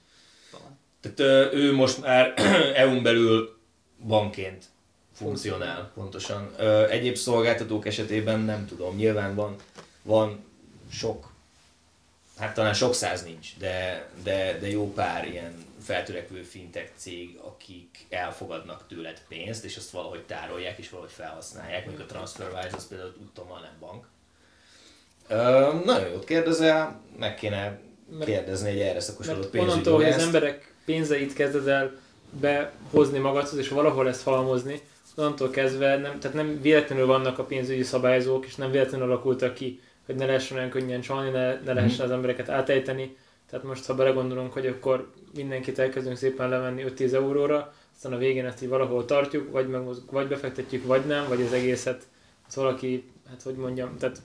Tehát 1.02 1.20
ö, 1.20 1.52
ő 1.54 1.74
most 1.74 2.02
már 2.02 2.34
EU-n 2.84 3.04
belül 3.04 3.58
bankként 4.08 4.66
funkcionál 5.14 5.92
pontosan. 5.94 6.56
Egyéb 6.90 7.16
szolgáltatók 7.16 7.86
esetében 7.86 8.40
nem 8.40 8.68
tudom, 8.68 8.96
nyilván 8.96 9.36
van, 9.36 9.56
van 10.02 10.44
sok, 10.92 11.29
hát 12.40 12.54
talán 12.54 12.74
sok 12.74 12.94
száz 12.94 13.24
nincs, 13.24 13.58
de, 13.58 14.08
de, 14.24 14.58
de 14.60 14.70
jó 14.70 14.94
pár 14.94 15.28
ilyen 15.28 15.66
feltörekvő 15.84 16.42
fintech 16.42 16.90
cég, 16.96 17.40
akik 17.44 18.06
elfogadnak 18.10 18.88
tőled 18.88 19.22
pénzt, 19.28 19.66
és 19.66 19.78
azt 19.78 19.90
valahogy 19.90 20.24
tárolják, 20.24 20.78
és 20.78 20.90
valahogy 20.90 21.12
felhasználják, 21.12 21.86
mondjuk 21.86 22.10
a 22.10 22.12
TransferWise, 22.14 22.76
az 22.76 22.88
például 22.88 23.14
tudom, 23.34 23.50
nem 23.50 23.76
bank. 23.80 24.06
Ö, 25.28 25.74
nagyon 25.86 26.10
jót 26.10 26.24
kérdezel, 26.24 27.02
meg 27.20 27.36
kéne 27.36 27.80
kérdezni 28.26 28.70
egy 28.70 28.80
erre 28.80 29.00
szakosodott 29.00 29.54
Mert 29.54 29.68
onnantól, 29.68 29.96
hogy 29.96 30.04
az 30.04 30.10
pénzügyi 30.10 30.36
emberek 30.36 30.74
pénzeit 30.86 31.34
kezded 31.34 31.68
el 31.68 31.92
behozni 32.40 33.18
magadhoz, 33.18 33.58
és 33.58 33.70
valahol 33.70 34.08
ezt 34.08 34.24
halmozni, 34.24 34.82
onnantól 35.16 35.50
kezdve 35.50 35.98
nem, 35.98 36.20
tehát 36.20 36.38
nem 36.38 36.62
véletlenül 36.62 37.06
vannak 37.06 37.40
a 37.40 37.44
pénzügyi 37.44 37.84
szabályzók, 37.84 38.46
és 38.46 38.56
nem 38.56 38.72
véletlenül 38.72 39.12
alakultak 39.12 39.54
ki, 39.54 39.82
hogy 40.10 40.18
ne 40.18 40.26
lehessen 40.26 40.58
olyan 40.58 40.70
könnyen 40.70 41.02
csalni, 41.02 41.30
ne, 41.30 41.60
ne 41.60 41.74
lehessen 41.74 42.06
az 42.06 42.12
embereket 42.12 42.50
átejteni. 42.50 43.16
Tehát 43.50 43.66
most, 43.66 43.86
ha 43.86 43.96
belegondolunk, 43.96 44.54
hogy 44.54 44.66
akkor 44.66 45.12
mindenkit 45.36 45.80
elkezdünk 45.80 46.18
szépen 46.18 46.50
levenni 46.50 46.84
5-10 46.98 47.14
euróra, 47.14 47.74
aztán 47.96 48.14
a 48.14 48.18
végén 48.18 48.46
ezt 48.46 48.64
így 48.64 48.70
valahol 48.70 49.06
tartjuk, 49.06 49.52
vagy, 49.52 49.68
megmozg, 49.68 50.12
vagy 50.12 50.28
befektetjük, 50.28 50.86
vagy 50.86 51.06
nem, 51.06 51.26
vagy 51.28 51.42
az 51.42 51.54
egészet 51.54 52.08
az 52.48 52.56
valaki, 52.56 53.04
hát 53.30 53.42
hogy 53.42 53.56
mondjam, 53.56 53.98
tehát 53.98 54.22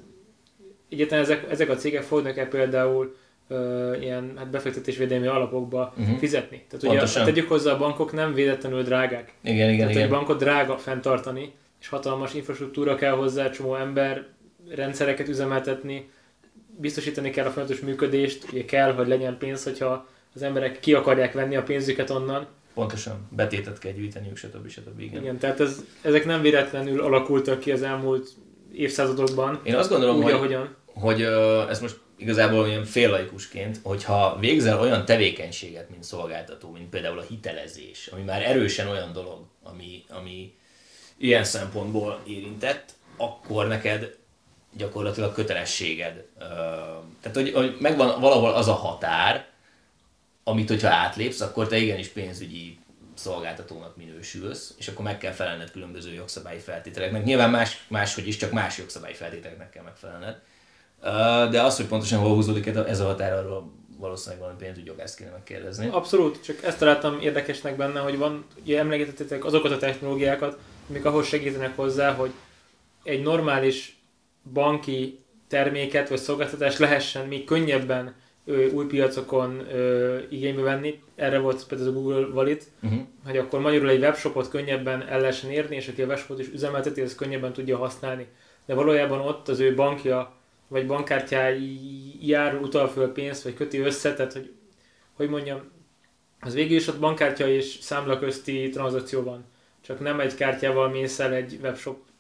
egyáltalán 0.88 1.24
ezek, 1.24 1.50
ezek 1.50 1.70
a 1.70 1.74
cégek 1.76 2.02
fognak 2.02 2.36
e 2.36 2.46
például 2.46 3.16
ö, 3.48 3.94
ilyen 4.00 4.32
hát 4.36 4.50
befektetésvédelmi 4.50 5.26
alapokba 5.26 5.92
Mhm. 5.94 6.02
uh-huh. 6.02 6.18
fizetni. 6.18 6.56
Tehát 6.68 6.84
ugye 6.84 6.88
Pontosan. 6.88 7.24
tegyük 7.24 7.48
hozzá, 7.48 7.72
a 7.72 7.78
bankok 7.78 8.12
nem 8.12 8.34
véletlenül 8.34 8.82
drágák. 8.82 9.32
Igen, 9.40 9.56
igen, 9.56 9.76
Tehát 9.76 9.90
egy 9.90 9.96
igen. 9.96 10.08
bankot 10.08 10.38
drága 10.38 10.78
fenntartani, 10.78 11.52
és 11.80 11.88
hatalmas 11.88 12.34
infrastruktúra 12.34 12.94
kell 12.94 13.12
hozzá, 13.12 13.50
csomó 13.50 13.74
ember, 13.74 14.26
rendszereket 14.68 15.28
üzemeltetni, 15.28 16.10
biztosítani 16.78 17.30
kell 17.30 17.46
a 17.46 17.50
folyamatos 17.50 17.80
működést, 17.80 18.52
ugye 18.52 18.64
kell, 18.64 18.92
hogy 18.92 19.08
legyen 19.08 19.38
pénz, 19.38 19.64
hogyha 19.64 20.08
az 20.34 20.42
emberek 20.42 20.80
ki 20.80 20.94
akarják 20.94 21.32
venni 21.32 21.56
a 21.56 21.62
pénzüket 21.62 22.10
onnan. 22.10 22.46
Pontosan. 22.74 23.28
Betétet 23.30 23.78
kell 23.78 23.92
gyűjteniük, 23.92 24.36
stb. 24.36 24.68
stb. 24.68 25.00
Igen. 25.00 25.22
Igen, 25.22 25.38
tehát 25.38 25.60
ez, 25.60 25.84
ezek 26.02 26.24
nem 26.24 26.42
véletlenül 26.42 27.00
alakultak 27.00 27.60
ki 27.60 27.72
az 27.72 27.82
elmúlt 27.82 28.28
évszázadokban, 28.72 29.60
Én 29.62 29.74
azt 29.74 29.90
gondolom, 29.90 30.16
úgy, 30.16 30.22
hogy, 30.22 30.32
ahogyan. 30.32 30.76
hogy 30.86 31.22
ez 31.68 31.80
most 31.80 31.98
igazából 32.16 32.58
olyan 32.58 32.84
féllaikusként, 32.84 33.80
hogyha 33.82 34.36
végzel 34.40 34.80
olyan 34.80 35.04
tevékenységet, 35.04 35.90
mint 35.90 36.04
szolgáltató, 36.04 36.70
mint 36.70 36.88
például 36.88 37.18
a 37.18 37.24
hitelezés, 37.28 38.06
ami 38.12 38.22
már 38.22 38.42
erősen 38.42 38.88
olyan 38.88 39.12
dolog, 39.12 39.38
ami, 39.62 40.04
ami 40.08 40.54
ilyen 41.16 41.44
szempontból 41.44 42.20
érintett, 42.26 42.92
akkor 43.16 43.68
neked 43.68 44.16
gyakorlatilag 44.76 45.34
kötelességed. 45.34 46.24
Tehát, 47.20 47.34
hogy, 47.34 47.52
hogy 47.52 47.76
megvan 47.80 48.20
valahol 48.20 48.54
az 48.54 48.68
a 48.68 48.72
határ, 48.72 49.46
amit 50.44 50.68
hogyha 50.68 50.88
átlépsz, 50.88 51.40
akkor 51.40 51.66
te 51.68 51.76
igenis 51.76 52.08
pénzügyi 52.08 52.78
szolgáltatónak 53.14 53.96
minősülsz, 53.96 54.74
és 54.78 54.88
akkor 54.88 55.04
meg 55.04 55.18
kell 55.18 55.32
felelned 55.32 55.70
különböző 55.70 56.12
jogszabályi 56.12 56.58
feltételeknek. 56.58 57.24
Nyilván 57.24 57.50
más, 57.50 57.84
máshogy 57.88 58.26
is, 58.26 58.36
csak 58.36 58.52
más 58.52 58.78
jogszabályi 58.78 59.14
feltételeknek 59.14 59.70
kell 59.70 59.82
megfelelned. 59.82 60.40
De 61.50 61.62
az, 61.62 61.76
hogy 61.76 61.86
pontosan 61.86 62.18
hol 62.18 62.34
húzódik 62.34 62.66
ez 62.66 63.00
a- 63.00 63.06
határ, 63.06 63.32
arról 63.32 63.72
valószínűleg 63.98 64.40
valami 64.40 64.58
pénzügyjogást 64.58 65.16
kéne 65.16 65.30
megkérdezni. 65.30 65.88
Abszolút, 65.88 66.44
csak 66.44 66.62
ezt 66.62 66.78
találtam 66.78 67.20
érdekesnek 67.20 67.76
benne, 67.76 68.00
hogy 68.00 68.18
van, 68.18 68.44
ugye 68.62 68.78
emlegetettétek 68.78 69.44
azokat 69.44 69.72
a 69.72 69.76
technológiákat, 69.76 70.58
amik 70.88 71.04
ahhoz 71.04 71.26
segítenek 71.26 71.76
hozzá, 71.76 72.12
hogy 72.12 72.32
egy 73.02 73.22
normális 73.22 73.98
banki 74.52 75.18
terméket 75.48 76.08
vagy 76.08 76.18
szolgáltatást 76.18 76.78
lehessen 76.78 77.26
még 77.26 77.44
könnyebben 77.44 78.14
ö, 78.44 78.70
új 78.70 78.86
piacokon 78.86 79.58
ö, 79.72 80.18
igénybe 80.28 80.62
venni. 80.62 81.02
Erre 81.14 81.38
volt 81.38 81.66
például 81.66 81.88
a 81.90 81.92
Google 81.92 82.26
Wallet, 82.26 82.62
Uh-huh. 82.82 83.00
hogy 83.24 83.36
akkor 83.36 83.60
magyarul 83.60 83.88
egy 83.88 84.00
webshopot 84.00 84.48
könnyebben 84.48 85.02
el 85.08 85.20
lehessen 85.20 85.50
érni, 85.50 85.76
és 85.76 85.88
aki 85.88 86.02
a 86.02 86.06
webshopot 86.06 86.38
is 86.40 86.48
üzemelteti, 86.52 87.00
az 87.00 87.14
könnyebben 87.14 87.52
tudja 87.52 87.76
használni. 87.76 88.26
De 88.66 88.74
valójában 88.74 89.20
ott 89.20 89.48
az 89.48 89.60
ő 89.60 89.74
bankja, 89.74 90.32
vagy 90.68 90.86
bankkártyájáról 90.86 92.62
utal 92.62 92.88
föl 92.88 93.12
pénzt, 93.12 93.42
vagy 93.42 93.54
köti 93.54 93.78
össze, 93.78 94.14
tehát 94.14 94.32
hogy, 94.32 94.52
hogy 95.12 95.28
mondjam, 95.28 95.60
az 96.40 96.54
végül 96.54 96.76
is 96.76 96.88
ott 96.88 96.98
bankkártya 96.98 97.48
és 97.48 97.78
számla 97.80 98.18
közti 98.18 98.68
tranzakció 98.68 99.22
van. 99.22 99.44
Csak 99.80 100.00
nem 100.00 100.20
egy 100.20 100.34
kártyával 100.34 100.88
mész 100.88 101.18
el 101.18 101.32
egy 101.32 101.58
webshopnak 101.62 102.12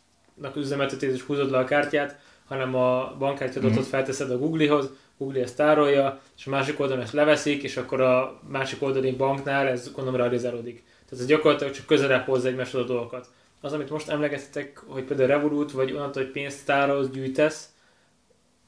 üzemeltetés 0.56 1.14
és 1.14 1.22
húzod 1.22 1.50
le 1.50 1.58
a 1.58 1.64
kártyát, 1.64 2.18
hanem 2.44 2.74
a 2.74 3.16
bankkártyadatot 3.18 3.78
Mhm. 3.78 3.88
felteszed 3.88 4.30
a 4.30 4.38
Google-hoz, 4.38 4.90
Google 5.18 5.42
ezt 5.42 5.56
tárolja, 5.56 6.20
és 6.36 6.46
a 6.46 6.50
másik 6.50 6.80
oldalon 6.80 7.02
ezt 7.02 7.12
leveszik, 7.12 7.62
és 7.62 7.76
akkor 7.76 8.00
a 8.00 8.40
másik 8.48 8.82
oldali 8.82 9.12
banknál 9.12 9.66
ez 9.66 9.92
gondolom 9.92 10.20
realizálódik. 10.20 10.84
Tehát 11.08 11.24
ez 11.24 11.26
gyakorlatilag 11.26 11.72
csak 11.72 11.86
közelebb 11.86 12.24
hozza 12.24 12.48
egymáshoz 12.48 12.82
a 12.82 12.84
dolgokat. 12.84 13.28
Az, 13.60 13.72
amit 13.72 13.90
most 13.90 14.08
emlegettetek, 14.08 14.82
hogy 14.86 15.04
például 15.04 15.28
Revolut, 15.28 15.72
vagy 15.72 15.92
onnantól, 15.92 16.22
hogy 16.22 16.32
pénzt 16.32 16.66
tárolsz, 16.66 17.08
gyűjtesz, 17.08 17.68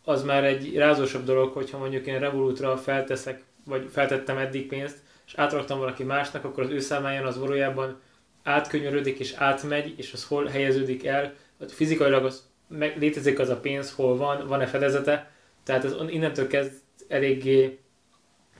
az 0.04 0.22
már 0.22 0.44
egy 0.44 0.76
rázósabb 0.76 1.24
dolog, 1.24 1.52
hogyha 1.52 1.78
mondjuk 1.78 2.06
én 2.06 2.18
Revolutra 2.18 2.76
felteszek, 2.76 3.42
vagy 3.64 3.88
feltettem 3.92 4.38
eddig 4.38 4.66
pénzt, 4.66 4.98
és 5.26 5.34
átraktam 5.34 5.78
valaki 5.78 6.04
másnak, 6.04 6.44
akkor 6.44 6.64
az 6.64 6.70
ő 6.70 6.78
számláján 6.78 7.26
az 7.26 7.38
valójában 7.38 8.00
átkönyörödik 8.42 9.18
és 9.18 9.32
átmegy, 9.32 9.94
és 9.96 10.12
az 10.12 10.24
hol 10.24 10.44
helyeződik 10.44 11.06
el, 11.06 11.34
hogy 11.58 11.72
fizikailag 11.72 12.24
az 12.24 12.42
meg, 12.68 12.96
létezik 12.98 13.38
az 13.38 13.48
a 13.48 13.56
pénz, 13.56 13.92
hol 13.92 14.16
van, 14.16 14.46
van-e 14.46 14.66
fedezete, 14.66 15.30
tehát 15.62 15.84
ez 15.84 15.92
innentől 16.08 16.46
kezd 16.46 16.72
eléggé 17.08 17.78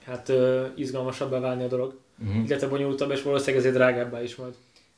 hát 0.05 0.29
ö, 0.29 0.65
izgalmasabbá 0.75 1.39
válni 1.39 1.63
a 1.63 1.67
dolog, 1.67 1.99
Uh-huh. 2.25 2.45
illetve 2.45 2.67
bonyolultabb, 2.67 3.11
és 3.11 3.21
valószínűleg 3.21 3.59
ezért 3.59 3.75
drágábbá 3.75 4.23
is 4.23 4.35
majd. 4.35 4.53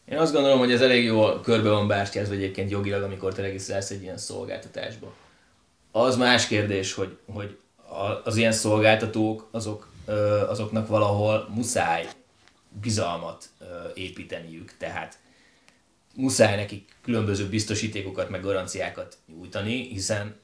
Én 0.06 0.18
azt 0.18 0.34
gondolom, 0.34 0.60
hogy 0.60 0.72
ez 0.72 0.82
elég 0.82 1.04
jól 1.04 1.42
körbe 1.42 1.70
van 1.70 1.88
bástyázva 1.88 2.34
egyébként 2.34 2.70
jogilag, 2.70 3.04
amikor 3.04 3.34
te 3.34 3.42
regisztrálsz 3.42 3.90
egy 3.90 4.02
ilyen 4.02 4.18
szolgáltatásba. 4.18 5.14
Az 5.92 6.18
más 6.18 6.48
kérdés, 6.48 6.94
hogy, 6.94 7.18
hogy 7.34 7.58
az 8.24 8.36
ilyen 8.36 8.52
szolgáltatók, 8.52 9.48
azok, 9.52 9.90
azoknak 10.48 10.88
valahol 10.88 11.50
muszáj 11.56 12.08
bizalmat 12.82 13.50
építeniük, 13.94 14.74
tehát 14.78 15.18
muszáj 16.20 16.56
nekik 16.56 16.96
különböző 17.02 17.48
biztosítékokat, 17.50 18.30
meg 18.30 18.42
garanciákat 18.42 19.18
nyújtani, 19.28 19.88
hiszen 19.88 20.36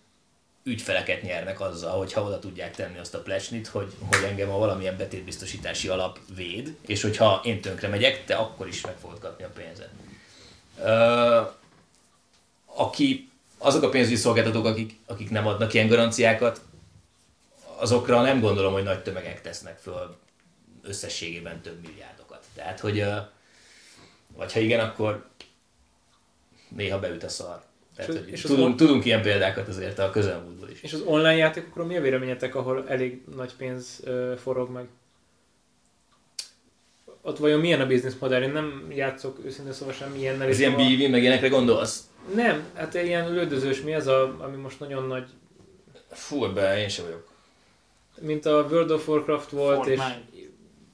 ügyfeleket 0.64 1.22
nyernek 1.22 1.60
azzal, 1.60 1.98
hogyha 1.98 2.24
oda 2.24 2.40
tudják 2.40 2.76
tenni 2.76 2.98
azt 2.98 3.14
a 3.14 3.22
plecsnit, 3.22 3.68
hogy, 3.68 3.94
hogy 4.12 4.24
engem 4.24 4.50
a 4.50 4.58
valamilyen 4.58 4.98
betétbiztosítási 4.98 5.88
alap 5.88 6.20
véd, 6.36 6.76
és 6.82 7.02
hogyha 7.02 7.42
én 7.44 7.62
tönkre 7.62 7.88
megyek, 7.88 8.26
te 8.26 8.36
akkor 8.36 8.68
is 8.68 8.82
meg 8.82 8.96
fogod 9.02 9.20
kapni 9.20 9.44
a 9.44 9.50
pénzed. 9.50 9.90
Ö, 10.84 11.42
aki, 12.66 13.30
azok 13.58 13.84
a 13.84 13.90
pénzügyi 13.90 14.16
szolgáltatók, 14.16 14.66
akik, 14.66 15.00
akik 15.06 15.30
nem 15.30 15.48
adnak 15.48 15.74
ilyen 15.74 15.88
garanciákat, 15.88 16.62
azokra 17.78 18.22
nem 18.22 18.40
gondolom, 18.40 18.74
hogy 18.74 18.84
nagy 18.84 19.04
tömegek 19.04 19.42
tesznek 19.42 19.80
föl 19.80 20.18
összességében 20.84 21.62
több 21.62 21.82
milliárdokat. 21.82 22.44
Tehát, 22.54 22.80
hogy 22.80 23.06
vagy 24.36 24.54
ha 24.54 24.60
igen, 24.60 24.80
akkor 24.80 25.26
néha 26.68 27.00
beüt 27.00 27.24
a 27.24 27.30
szar. 27.30 27.62
Tehát, 27.96 28.12
És 28.12 28.18
hogy 28.18 28.28
és 28.30 28.42
tudunk, 28.42 28.68
on- 28.68 28.76
tudunk 28.76 29.06
ilyen 29.06 29.22
példákat 29.22 29.68
azért 29.68 30.00
a 30.00 30.10
közelmúltból 30.10 30.70
is. 30.70 30.82
És 30.82 30.94
az 30.94 31.02
online 31.02 31.36
játékokról 31.36 31.86
mi 31.86 31.98
a 31.98 32.02
véleményetek, 32.02 32.56
ahol 32.56 32.88
elég 32.88 33.22
nagy 33.36 33.54
pénz 33.58 34.02
ö, 34.04 34.34
forog 34.42 34.70
meg? 34.70 34.88
Ott 37.22 37.38
vajon 37.38 37.60
milyen 37.60 37.82
a 37.82 37.86
bizniszmodell? 37.86 38.42
Én 38.44 38.52
nem 38.52 38.88
játszok 38.96 39.40
őszintén 39.46 39.74
szóval 39.74 39.94
sem 39.94 40.16
ilyennel. 40.16 40.48
Ez 40.48 40.60
ilyen 40.60 40.74
BV, 40.76 41.10
meg 41.12 41.22
ilyenekre 41.22 41.48
gondolsz? 41.48 42.10
Nem, 42.34 42.64
hát 42.74 42.94
ilyen 42.94 43.34
lődözős, 43.34 43.82
mi 43.82 43.94
az, 43.94 44.08
a, 44.08 44.36
ami 44.40 44.56
most 44.56 44.80
nagyon 44.80 45.08
nagy, 45.08 45.28
Fú, 46.10 46.44
ebben 46.46 46.78
én 46.78 46.90
sem 46.90 47.06
vagyok. 47.06 47.28
mint 48.22 48.46
a 48.46 48.68
World 48.70 48.92
of 48.92 49.08
Warcraft 49.08 49.50
volt, 49.50 49.76
Fortnite. 49.76 50.20
és 50.32 50.44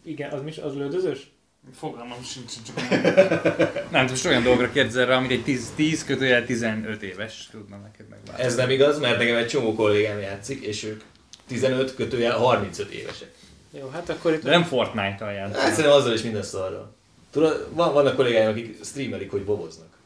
igen, 0.04 0.32
az 0.32 0.42
mi 0.42 0.50
is, 0.50 0.58
az 0.58 0.76
lődözős? 0.76 1.31
Fogalmam 1.76 2.24
sincs, 2.24 2.52
csak 2.65 2.89
Nem, 3.91 4.06
most 4.06 4.26
olyan 4.26 4.43
dolgokra 4.43 4.71
kérdezel 4.71 5.06
rá, 5.06 5.15
amit 5.17 5.32
egy 5.32 5.43
10, 5.43 5.71
10 5.76 6.06
kötőjel 6.06 6.45
15 6.45 7.04
éves 7.04 7.47
tudna 7.52 7.78
neked 7.78 8.08
megváltozni. 8.10 8.43
Ez 8.43 8.56
nem 8.56 8.69
igaz, 8.69 9.00
mert 9.00 9.17
nekem 9.17 9.36
egy 9.36 9.47
csomó 9.47 9.76
kollégám 9.76 10.19
játszik, 10.19 10.63
és 10.63 10.84
ők 10.84 11.02
15 11.47 11.95
kötőjel 11.95 12.38
35 12.38 12.89
évesek. 12.91 13.34
Jó, 13.71 13.89
hát 13.89 14.10
akkor 14.10 14.34
itt 14.34 14.43
De 14.43 14.50
nem 14.50 14.63
Fortnite-tal 14.63 15.28
Hát 15.28 15.38
játszanak. 15.38 15.69
szerintem 15.69 15.91
azzal 15.91 16.13
is 16.13 16.21
minden 16.21 16.43
szarral. 16.43 16.95
Tudod, 17.32 17.67
van, 17.71 17.93
vannak 17.93 18.15
kollégáim, 18.15 18.50
akik 18.50 18.84
streamelik, 18.84 19.32
hogy 19.32 19.43
boboznak. 19.43 19.97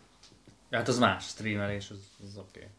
Hát 0.72 0.88
az 0.88 0.98
más, 0.98 1.26
streamelés, 1.26 1.90
az, 1.90 1.98
az 2.28 2.38
oké. 2.38 2.60
Okay. 2.60 2.70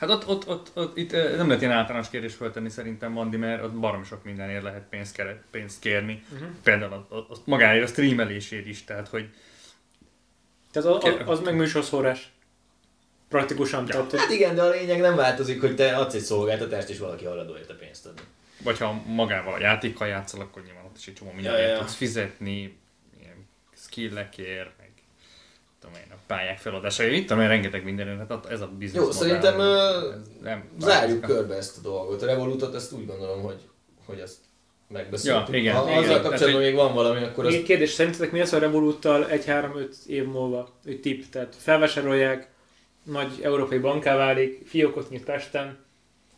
Hát 0.00 0.10
ott, 0.10 0.28
ott, 0.28 0.48
ott, 0.48 0.70
ott, 0.74 0.96
itt 0.96 1.12
nem 1.12 1.46
lehet 1.46 1.60
ilyen 1.62 1.74
általános 1.74 2.08
kérdést 2.10 2.36
föltenni 2.36 2.68
szerintem, 2.68 3.12
Mandi, 3.12 3.36
mert 3.36 3.64
ott 3.64 3.72
baromi 3.72 4.04
sok 4.04 4.24
mindenért 4.24 4.62
lehet 4.62 4.82
pénzt, 4.90 5.14
kere, 5.14 5.42
pénzt 5.50 5.80
kérni. 5.80 6.22
Mhm. 6.32 6.44
Például 6.62 6.92
a, 6.92 7.14
a, 7.14 7.16
a 7.18 7.36
magáért 7.44 7.84
a 7.84 7.86
streamelésért 7.86 8.66
is, 8.66 8.84
tehát 8.84 9.08
hogy 9.08 9.28
Tehát 10.72 10.88
az, 10.88 11.04
az, 11.04 11.14
az 11.24 11.40
meg 11.40 11.56
műsorszórás. 11.56 12.32
Praktikusan. 13.28 13.86
Ja. 13.86 14.06
Tehát, 14.06 14.12
Hát 14.12 14.30
igen, 14.30 14.54
de 14.54 14.62
a 14.62 14.68
lényeg 14.68 15.00
nem 15.00 15.16
változik, 15.16 15.60
hogy 15.60 15.74
te 15.74 15.96
adsz 15.96 16.14
egy 16.14 16.20
szolgáltatást, 16.22 16.88
és 16.88 16.98
valaki 16.98 17.24
hajlandó 17.24 17.56
érte 17.56 17.74
pénzt 17.74 18.06
adni. 18.06 18.22
vagy 18.62 18.78
ha 18.78 19.02
magával 19.06 19.54
a 19.54 19.60
játékkal 19.60 20.08
játszol, 20.08 20.40
akkor 20.40 20.62
nyilván 20.62 20.84
ott 20.84 20.96
is 20.96 21.06
egy 21.06 21.14
csomó 21.14 21.32
mindenért 21.32 21.62
Ja, 21.62 21.68
ja, 21.68 21.78
tudsz 21.78 21.94
fizetni, 21.94 22.78
ilyen 23.20 23.48
skillekért, 23.76 24.70
tudom 25.80 25.96
én, 25.96 26.10
a 26.12 26.16
pályák 26.26 26.58
feladása, 26.58 27.06
mit 27.06 27.26
tudom 27.26 27.42
én, 27.42 27.48
rengeteg 27.48 27.84
minden, 27.84 28.26
hát 28.28 28.46
ez 28.46 28.60
a 28.60 28.66
biznisz 28.78 29.02
Jó, 29.02 29.10
szerintem, 29.10 29.58
ö, 29.58 30.12
ez 30.14 30.20
nem 30.42 30.64
Zárjuk 30.78 31.20
körbe 31.20 31.54
ezt 31.54 31.78
a 31.78 31.80
dolgot. 31.80 32.22
A 32.22 32.26
Revolutot 32.26 32.74
ezt 32.74 32.92
úgy 32.92 33.06
gondolom, 33.06 33.42
hogy, 33.42 33.60
hogy 34.06 34.20
azt 34.20 34.36
megbeszéltük. 34.88 35.54
Ja, 35.54 35.60
igen, 35.60 35.74
ha 35.74 35.82
igen. 35.84 35.96
azzal 35.98 36.08
Tehát, 36.08 36.22
kapcsolatban 36.22 36.62
hogy- 36.62 36.70
még 36.70 36.80
van 36.80 36.94
valami, 36.94 37.24
akkor 37.24 37.46
az 37.46 37.60
kérdés, 37.64 37.90
szerintetek 37.90 38.32
mi 38.32 38.38
lesz 38.38 38.52
a 38.52 38.58
Revoluttal 38.58 39.26
1-3-5 39.30 39.94
év 40.06 40.24
múlva? 40.24 40.68
Egy 40.84 41.00
tipp, 41.00 41.22
tehát 41.30 41.56
felvásárolják, 41.58 42.48
nagy 43.02 43.40
európai 43.42 43.78
banká 43.78 44.16
válik, 44.16 44.62
fiókot 44.66 45.10
nyit 45.10 45.24
Pesten, 45.24 45.78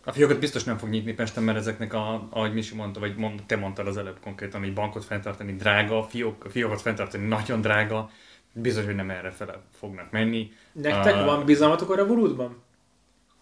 A 0.05 0.13
fiókot 0.13 0.39
biztos 0.39 0.65
nem 0.65 0.79
fog 0.79 0.89
nyitni 0.89 1.13
Pesten, 1.13 1.43
mert 1.43 1.59
ezeknek, 1.59 1.95
a, 1.95 2.27
ahogy 2.31 2.53
Misi 2.53 2.75
mondta, 2.75 3.01
vagy 3.01 3.17
mond, 3.17 3.43
te 3.47 3.57
mondtad 3.57 3.87
az 3.87 3.97
előbb 3.97 4.21
konkrétan, 4.21 4.61
hogy 4.61 4.73
bankot 4.73 5.05
fenntartani 5.05 5.53
drága, 5.57 5.99
a 5.99 6.03
fiók, 6.03 6.45
a 6.45 6.49
fiókot 6.49 6.81
fenntartani 6.81 7.27
nagyon 7.27 7.61
drága, 7.61 8.11
biztos, 8.53 8.85
hogy 8.85 8.95
nem 8.95 9.11
erre 9.11 9.31
fele 9.31 9.61
fognak 9.73 10.11
menni. 10.11 10.51
Nektek 10.73 11.15
Ah. 11.15 11.25
van 11.25 11.45
bizalmatok 11.45 11.91
a 11.91 11.95
Revolutban? 11.97 12.63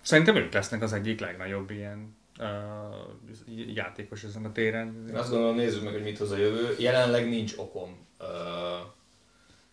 Szerintem 0.03 0.37
ők 0.37 0.53
lesznek 0.53 0.83
az 0.83 0.93
egyik 0.93 1.21
legnagyobb 1.21 1.71
ilyen 1.71 2.17
uh, 2.39 3.75
játékos 3.75 4.23
ezen 4.25 4.45
a 4.45 4.53
téren. 4.53 5.05
Én 5.09 5.17
azt 5.17 5.31
gondolom, 5.31 5.57
nézzük 5.57 5.83
meg, 5.85 5.93
hogy 5.93 6.03
mit 6.03 6.19
hoz 6.19 6.31
a 6.31 6.37
jövő. 6.37 6.77
Jelenleg 6.79 7.29
nincs 7.29 7.55
okom 7.57 8.07
ö, 8.19 8.25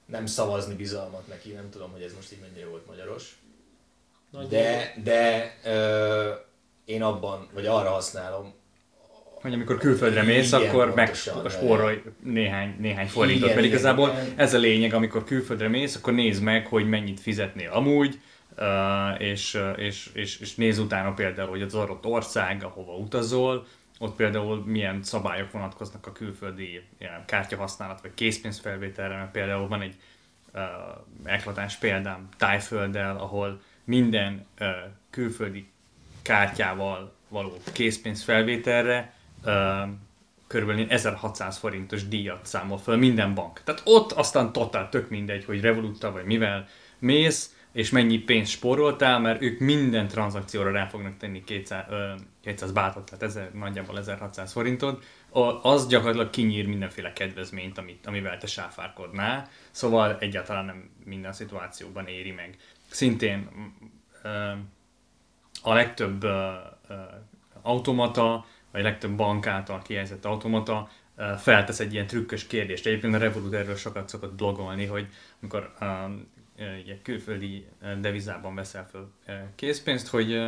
nem 0.06 0.26
szavazni 0.26 0.76
bizalmat 0.76 1.28
neki, 1.28 1.52
nem 1.52 1.70
tudom, 1.70 1.92
hogy 1.92 2.02
ez 2.02 2.14
most 2.16 2.32
így 2.32 2.40
mennyire 2.42 2.68
volt 2.70 2.88
magyaros. 2.88 3.40
Nagy 4.32 4.48
De, 4.48 4.94
de 5.04 5.54
ö, 5.66 6.32
én 6.86 7.04
abban, 7.04 7.48
vagy 7.54 7.66
arra 7.66 7.90
használom, 7.90 8.54
Hogy 9.48 9.56
amikor 9.56 9.78
külföldre 9.78 10.24
mész, 10.24 10.52
Igen, 10.52 10.68
akkor 10.68 10.94
meg 10.94 11.12
a 11.44 11.50
spórolj 11.50 12.02
néhány, 12.24 12.76
néhány 12.80 13.08
forintot. 13.08 13.44
Igen, 13.44 13.56
Mert 13.56 13.68
igazából 13.68 14.10
igen. 14.10 14.34
ez 14.36 14.54
a 14.54 14.58
lényeg, 14.58 14.94
amikor 14.94 15.24
külföldre 15.24 15.68
mész, 15.68 15.96
akkor 15.96 16.14
nézd 16.14 16.44
meg, 16.44 16.68
hogy 16.68 16.90
mennyit 16.90 17.20
fizetnél 17.20 17.72
amúgy, 17.72 18.20
és, 19.18 19.60
és, 19.76 20.10
és, 20.14 20.40
és 20.40 20.56
nézz 20.56 20.78
utána 20.80 21.14
például, 21.14 21.50
hogy 21.50 21.62
az 21.62 21.76
adott 21.76 22.06
ország, 22.06 22.64
ahova 22.64 22.96
utazol, 22.96 23.66
ott 24.00 24.16
például 24.16 24.64
milyen 24.66 25.04
szabályok 25.04 25.52
vonatkoznak 25.52 26.08
a 26.08 26.12
külföldi 26.12 26.82
kártyahasználat 27.26 28.02
vagy 28.02 28.14
készpénzfelvételre, 28.14 29.16
mert 29.16 29.32
például 29.32 29.68
van 29.68 29.82
egy 29.82 29.96
uh, 30.54 30.62
eklatáns 31.24 31.76
példám 31.76 32.28
Tájfölddel, 32.38 33.18
ahol 33.18 33.62
minden 33.84 34.46
uh, 34.60 34.68
külföldi 35.10 35.68
kártyával 36.22 37.14
való 37.28 37.58
készpénzfelvételre 37.74 39.16
körülbelül 40.48 40.90
1600 40.90 41.58
forintos 41.58 42.08
díjat 42.08 42.46
számol 42.46 42.78
föl 42.78 42.98
minden 42.98 43.34
bank. 43.34 43.62
Tehát 43.64 43.82
ott 43.84 44.12
aztán 44.12 44.52
totál 44.52 44.90
tök 44.90 45.10
mindegy, 45.10 45.46
hogy 45.46 45.62
Revolutta 45.62 46.12
vagy 46.12 46.26
mivel 46.26 46.68
mész, 47.00 47.52
és 47.72 47.90
mennyi 47.90 48.18
pénzt 48.18 48.52
spóroltál, 48.52 49.20
mert 49.20 49.42
ők 49.42 49.60
minden 49.60 50.08
tranzakcióra 50.08 50.72
rá 50.72 50.86
fognak 50.86 51.18
tenni 51.18 51.44
200, 51.44 51.86
ö, 51.90 52.14
200 52.42 52.72
bátot, 52.72 53.06
tehát 53.06 53.24
ezer, 53.24 53.54
nagyjából 53.54 53.98
1600 53.98 54.52
forintot, 54.52 55.04
az 55.62 55.88
gyakorlatilag 55.88 56.30
kinyír 56.30 56.68
mindenféle 56.68 57.14
kedvezményt, 57.14 57.78
amit, 57.78 58.08
amivel 58.08 58.38
te 58.38 58.48
sáfárkodnál, 58.48 59.50
szóval 59.72 60.18
egyáltalán 60.20 60.66
nem 60.66 60.90
minden 61.06 61.34
szituációban 61.34 62.08
éri 62.08 62.32
meg. 62.32 62.58
Szintén 62.90 63.50
a 65.62 65.74
legtöbb 65.74 66.24
ö, 66.24 66.54
automata, 67.62 68.46
vagy 68.78 68.86
legtöbb 68.86 69.16
bank 69.16 69.48
által 69.48 69.82
kihelyezett 69.82 70.26
automata 70.26 70.90
feltesz 71.38 71.80
egy 71.80 71.94
ilyen 71.94 72.08
trükkös 72.08 72.48
kérdést. 72.48 72.86
Egyébként 72.86 73.14
a 73.14 73.18
Revolut 73.18 73.54
erről 73.54 73.76
sokat 73.76 74.10
szokott 74.10 74.34
blogolni, 74.34 74.86
hogy 74.86 75.08
amikor 75.42 75.74
ugye, 76.84 76.98
külföldi 77.04 77.66
devizában 78.02 78.56
veszel 78.56 78.88
föl 78.92 79.12
ö, 79.26 79.34
készpénzt, 79.56 80.08
hogy 80.08 80.42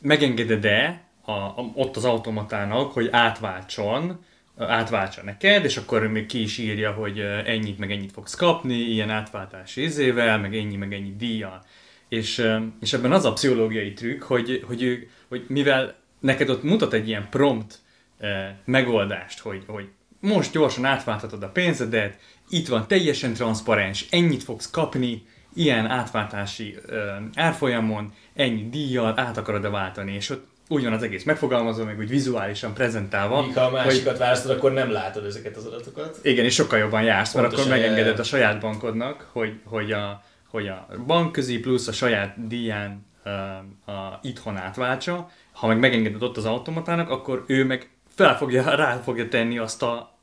megengeded-e 0.00 1.02
a, 1.20 1.30
a, 1.32 1.70
ott 1.74 1.96
az 1.96 2.04
automatának, 2.04 2.92
hogy 2.92 3.08
átváltson, 3.10 4.24
átváltsa 4.58 5.22
neked, 5.22 5.64
és 5.64 5.76
akkor 5.76 6.06
még 6.06 6.26
ki 6.26 6.42
is 6.42 6.58
írja, 6.58 6.92
hogy 6.92 7.20
ennyit 7.44 7.78
meg 7.78 7.90
ennyit 7.90 8.12
fogsz 8.12 8.34
kapni, 8.34 8.74
ilyen 8.74 9.10
átváltási 9.10 9.82
izével, 9.82 10.38
meg 10.38 10.56
ennyi 10.56 10.76
meg 10.76 10.92
ennyi 10.92 11.16
díjjal. 11.16 11.64
És, 12.10 12.46
és 12.80 12.92
ebben 12.92 13.12
az 13.12 13.24
a 13.24 13.32
pszichológiai 13.32 13.92
trükk, 13.92 14.22
hogy, 14.22 14.64
hogy, 14.66 14.82
ő, 14.82 15.08
hogy 15.28 15.44
mivel 15.48 15.94
neked 16.20 16.48
ott 16.48 16.62
mutat 16.62 16.92
egy 16.92 17.08
ilyen 17.08 17.28
prompt 17.30 17.78
eh, 18.18 18.54
megoldást, 18.64 19.38
hogy, 19.38 19.62
hogy 19.66 19.88
most 20.20 20.52
gyorsan 20.52 20.84
átváltatod 20.84 21.42
a 21.42 21.48
pénzedet, 21.48 22.18
itt 22.48 22.68
van 22.68 22.88
teljesen 22.88 23.32
transzparens, 23.32 24.06
ennyit 24.10 24.42
fogsz 24.42 24.70
kapni, 24.70 25.22
ilyen 25.54 25.86
átváltási 25.86 26.76
eh, 26.88 26.96
árfolyamon, 27.34 28.12
ennyi 28.34 28.68
díjjal 28.68 29.12
át 29.16 29.36
akarod-e 29.36 29.68
váltani, 29.68 30.14
és 30.14 30.30
ott 30.30 30.48
úgy 30.68 30.84
van 30.84 30.92
az 30.92 31.02
egész 31.02 31.24
megfogalmazva, 31.24 31.84
meg 31.84 31.98
úgy 31.98 32.08
vizuálisan 32.08 32.74
prezentálva, 32.74 33.42
míg 33.42 33.54
ha 33.54 33.60
a 33.60 33.64
hogy 33.64 33.72
másikat 33.72 34.18
választod, 34.18 34.50
akkor 34.50 34.72
nem 34.72 34.90
látod 34.90 35.24
ezeket 35.24 35.56
az 35.56 35.64
adatokat. 35.64 36.18
igen, 36.22 36.44
és 36.44 36.54
sokkal 36.54 36.78
jobban 36.78 37.02
jársz, 37.02 37.34
mert 37.34 37.46
Pontosan, 37.46 37.72
akkor 37.72 37.80
megengeded 37.80 38.18
a 38.18 38.22
saját 38.22 38.60
bankodnak, 38.60 39.28
hogy, 39.32 39.52
hogy, 39.64 39.92
a, 39.92 40.22
hogy 40.50 40.68
a 40.68 40.86
bankközi 41.06 41.60
plusz 41.60 41.88
a 41.88 41.92
saját 41.92 42.46
díján 42.46 43.06
uh, 43.24 43.94
a, 43.94 44.18
itthon 44.22 44.56
átváltsa. 44.56 45.30
Ha 45.52 45.66
meg 45.66 45.78
megengeded 45.78 46.22
ott 46.22 46.36
az 46.36 46.44
automatának, 46.44 47.10
akkor 47.10 47.44
ő 47.46 47.64
meg 47.64 47.90
fel 48.08 48.36
fogja, 48.36 48.76
rá 48.76 48.96
fogja 48.96 49.28
tenni 49.28 49.58
azt 49.58 49.82
a 49.82 50.16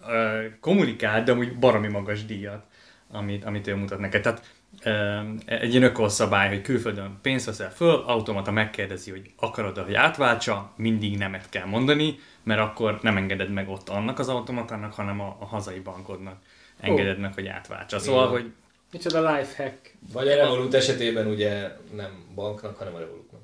uh, 0.00 0.44
kommunikált, 0.60 1.24
de 1.24 1.32
amúgy 1.32 1.58
baromi 1.58 1.88
magas 1.88 2.24
díjat, 2.24 2.64
amit, 3.10 3.44
amit 3.44 3.66
ő 3.66 3.74
mutat 3.74 3.98
neked. 3.98 4.22
Tehát 4.22 4.42
um, 4.84 5.38
egy 5.44 5.70
ilyen 5.70 5.82
ökolszabály, 5.82 6.48
hogy 6.48 6.62
külföldön 6.62 7.18
pénzt 7.22 7.46
veszel 7.46 7.70
föl, 7.70 8.02
automata 8.06 8.50
megkérdezi, 8.50 9.10
hogy 9.10 9.30
akarod 9.36 9.78
hogy 9.78 9.94
átváltsa, 9.94 10.72
mindig 10.76 11.18
nemet 11.18 11.48
kell 11.48 11.66
mondani, 11.66 12.18
mert 12.42 12.60
akkor 12.60 12.98
nem 13.02 13.16
engeded 13.16 13.50
meg 13.50 13.68
ott 13.68 13.88
annak 13.88 14.18
az 14.18 14.28
automatának, 14.28 14.92
hanem 14.92 15.20
a, 15.20 15.36
a 15.40 15.44
hazai 15.44 15.80
bankodnak 15.80 16.36
engeded 16.80 17.18
meg, 17.18 17.34
hogy 17.34 17.46
átváltsa. 17.46 17.98
Szóval, 17.98 18.28
Igen. 18.28 18.40
hogy 18.42 18.52
Micsoda 18.92 19.36
lifehack. 19.36 19.94
Vagy 20.12 20.28
a 20.28 20.34
Revolut 20.36 20.74
esetében 20.74 21.26
ugye 21.26 21.76
nem 21.94 22.24
banknak, 22.34 22.76
hanem 22.76 22.94
a 22.94 22.98
Revolutnak. 22.98 23.40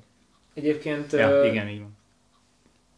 Egyébként 0.53 1.11
ja, 1.11 1.29
ö, 1.29 1.45
igen, 1.45 1.67
így 1.67 1.79
van. 1.79 1.97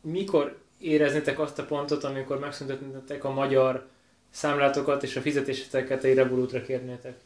mikor 0.01 0.57
éreznétek 0.79 1.39
azt 1.39 1.59
a 1.59 1.65
pontot, 1.65 2.03
amikor 2.03 2.39
megszüntetnétek 2.39 3.23
a 3.23 3.31
magyar 3.31 3.87
számlátokat 4.29 5.03
és 5.03 5.15
a 5.15 5.21
fizetéseteket 5.21 6.03
egy 6.03 6.15
Revolutra 6.15 6.61
kérnétek? 6.61 7.17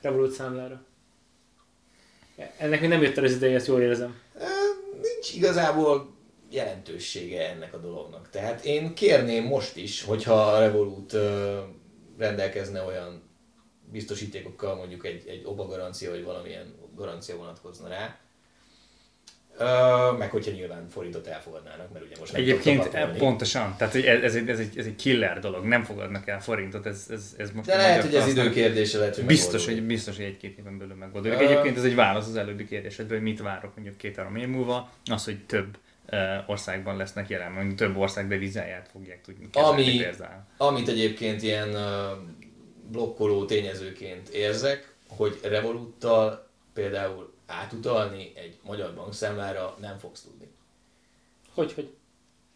Revolut 0.00 0.32
számlára. 0.32 0.82
Ennek 2.58 2.80
még 2.80 2.88
nem 2.88 3.02
jött 3.02 3.16
el 3.16 3.24
az 3.24 3.32
ideje, 3.32 3.54
ezt 3.54 3.66
jól 3.66 3.80
érzem. 3.80 4.20
Ö, 4.34 4.44
Nincs 5.02 5.34
igazából 5.34 6.10
jelentősége 6.50 7.48
ennek 7.50 7.74
a 7.74 7.78
dolognak. 7.78 8.30
Tehát 8.30 8.64
én 8.64 8.94
kérném 8.94 9.44
most 9.44 9.76
is, 9.76 10.02
hogyha 10.02 10.34
a 10.34 10.58
Revolut 10.58 11.16
rendelkezne 12.18 12.82
olyan 12.82 13.22
biztosítékokkal, 13.92 14.74
mondjuk 14.76 15.06
egy, 15.06 15.24
egy 15.28 15.42
OBA 15.44 15.66
garancia, 15.66 16.10
vagy 16.10 16.24
valamilyen 16.24 16.74
garancia 16.94 17.36
vonatkozna 17.36 17.88
rá, 17.88 18.16
Ö, 19.58 20.12
meg 20.18 20.30
hogyha 20.30 20.50
nyilván 20.50 20.88
forintot 20.88 21.26
elfogadnának, 21.26 21.92
mert 21.92 22.04
ugye 22.04 22.14
most 22.18 22.32
nem 22.32 22.40
Egyébként 22.42 22.88
patolni. 22.88 23.18
pontosan, 23.18 23.74
tehát 23.78 23.94
ez, 23.94 24.22
ez, 24.22 24.34
egy, 24.34 24.48
ez, 24.48 24.58
egy, 24.58 24.78
ez 24.78 24.86
egy 24.86 24.94
killer 24.94 25.38
dolog, 25.38 25.64
nem 25.64 25.82
fogadnak 25.84 26.28
el 26.28 26.40
forintot, 26.42 26.86
ez, 26.86 27.06
ez, 27.10 27.34
ez 27.38 27.50
most 27.50 27.66
De 27.68 27.76
lehet, 27.76 28.04
hogy 28.04 28.14
ez 28.14 28.24
piacnak- 28.24 28.44
időkérdése, 28.46 28.98
lehet, 28.98 29.14
hogy 29.14 29.24
Biztos, 29.24 29.64
hogy, 29.64 29.82
biztos, 29.82 30.16
hogy 30.16 30.24
egy-két 30.24 30.58
éven 30.58 30.78
belül 30.78 30.94
megoldódik. 30.94 31.38
Egyébként 31.38 31.76
ez 31.76 31.84
egy 31.84 31.94
válasz 31.94 32.26
az 32.26 32.36
előbbi 32.36 32.66
kérdésedre, 32.66 33.14
hogy 33.14 33.22
mit 33.22 33.40
várok 33.40 33.74
mondjuk 33.74 33.96
két-három 33.96 34.36
év 34.36 34.48
múlva, 34.48 34.90
az, 35.10 35.24
hogy 35.24 35.44
több 35.46 35.78
országban 36.46 36.96
lesznek 36.96 37.28
jelen, 37.28 37.52
mondjuk 37.52 37.74
több 37.78 37.96
ország 37.96 38.28
devizáját 38.28 38.88
fogják 38.92 39.20
tudni 39.20 39.50
kezelni 39.50 39.82
Ami- 39.82 39.96
például. 39.98 40.42
Amit 40.56 40.88
egyébként 40.88 41.42
ilyen 41.42 41.74
ö, 41.74 42.10
blokkoló 42.92 43.44
tényezőként 43.44 44.28
érzek, 44.28 44.94
hogy 45.08 45.38
Revoluttal 45.42 46.46
például 46.74 47.32
átutalni 47.46 48.32
egy 48.34 48.58
magyar 48.62 48.94
bankszámlára 48.94 49.76
nem 49.80 49.98
fogsz 49.98 50.20
tudni. 50.22 50.48
Hogy, 51.54 51.72
hogy? 51.72 51.90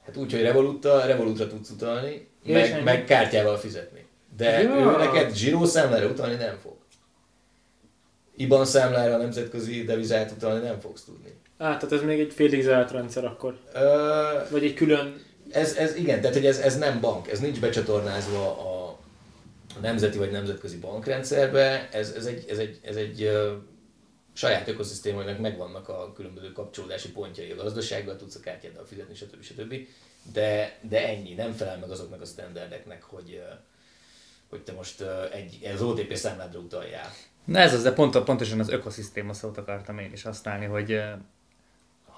Hát 0.05 0.16
úgy, 0.16 0.33
hogy 0.33 0.42
Revoluttal, 0.42 1.07
Revolutra 1.07 1.46
tudsz 1.46 1.70
utalni, 1.70 2.29
Ja, 2.44 2.53
meg, 2.53 2.70
ennyi. 2.70 2.83
meg 2.83 3.05
kártyával 3.05 3.57
fizetni. 3.57 4.07
De 4.37 4.62
Ja. 4.62 4.70
ő 4.70 4.96
neked 4.96 5.35
zsírószámlára 5.35 6.07
utalni 6.07 6.35
nem 6.35 6.59
fog. 6.62 6.75
IBAN 8.37 8.64
számlára 8.64 9.16
nemzetközi 9.16 9.85
devizát 9.85 10.31
utalni 10.31 10.64
nem 10.66 10.81
fogsz 10.81 11.05
tudni. 11.05 11.35
Á, 11.59 11.77
tehát 11.77 11.92
ez 11.92 12.03
még 12.03 12.20
egy 12.20 12.33
félig 12.33 12.62
zárt 12.62 12.90
rendszer 12.90 13.25
akkor. 13.25 13.59
Ö, 13.75 14.22
Vagy 14.51 14.64
egy 14.64 14.75
külön... 14.75 15.25
Ez, 15.51 15.77
ez 15.77 15.96
igen, 15.96 16.20
tehát 16.20 16.37
hogy 16.37 16.46
ez, 16.46 16.59
ez 16.59 16.79
nem 16.79 17.01
bank, 17.01 17.29
ez 17.31 17.40
nincs 17.40 17.61
becsatornázva 17.61 18.51
a, 18.51 18.76
a 19.77 19.81
nemzeti 19.81 20.19
vagy 20.19 20.31
nemzetközi 20.31 20.79
bankrendszerbe, 20.79 21.89
ez, 21.91 22.11
ez 22.11 22.27
egy, 22.27 22.45
ez 22.49 22.59
egy, 22.59 22.81
ez 22.83 22.97
egy 22.97 23.23
ö, 23.23 23.57
saját 24.33 24.69
ökoszisztémának 24.69 25.39
megvannak 25.39 25.89
a 25.89 26.12
különböző 26.12 26.53
kapcsolódási 26.53 27.11
pontjai 27.11 27.51
a 27.51 27.62
gazdasággal, 27.62 28.17
tudsz 28.17 28.35
a 28.35 28.41
kártyáddal 28.41 28.85
fizetni, 28.85 29.15
stb. 29.15 29.43
stb. 29.43 29.75
De, 30.33 30.79
de 30.81 31.09
ennyi, 31.09 31.35
nem 31.35 31.53
felel 31.53 31.79
meg 31.79 31.91
azoknak 31.91 32.21
a 32.21 32.25
standardeknek, 32.25 33.03
hogy, 33.03 33.43
ö, 33.43 33.55
hogy 34.49 34.62
te 34.62 34.73
most 34.73 35.01
ö, 35.01 35.25
egy, 35.33 35.65
az 35.75 35.83
OTP 35.83 36.15
számládra 36.15 36.59
utaljál. 36.59 37.11
Na 37.45 37.59
ez 37.59 37.75
az, 37.75 37.83
de 37.83 37.93
pont, 37.93 38.19
pontosan 38.19 38.61
az 38.61 38.69
ökoszisztéma 38.69 39.33
szót 39.33 39.59
akartam 39.59 39.99
én 39.99 40.12
is 40.12 40.23
használni, 40.23 40.65
hogy 40.65 41.01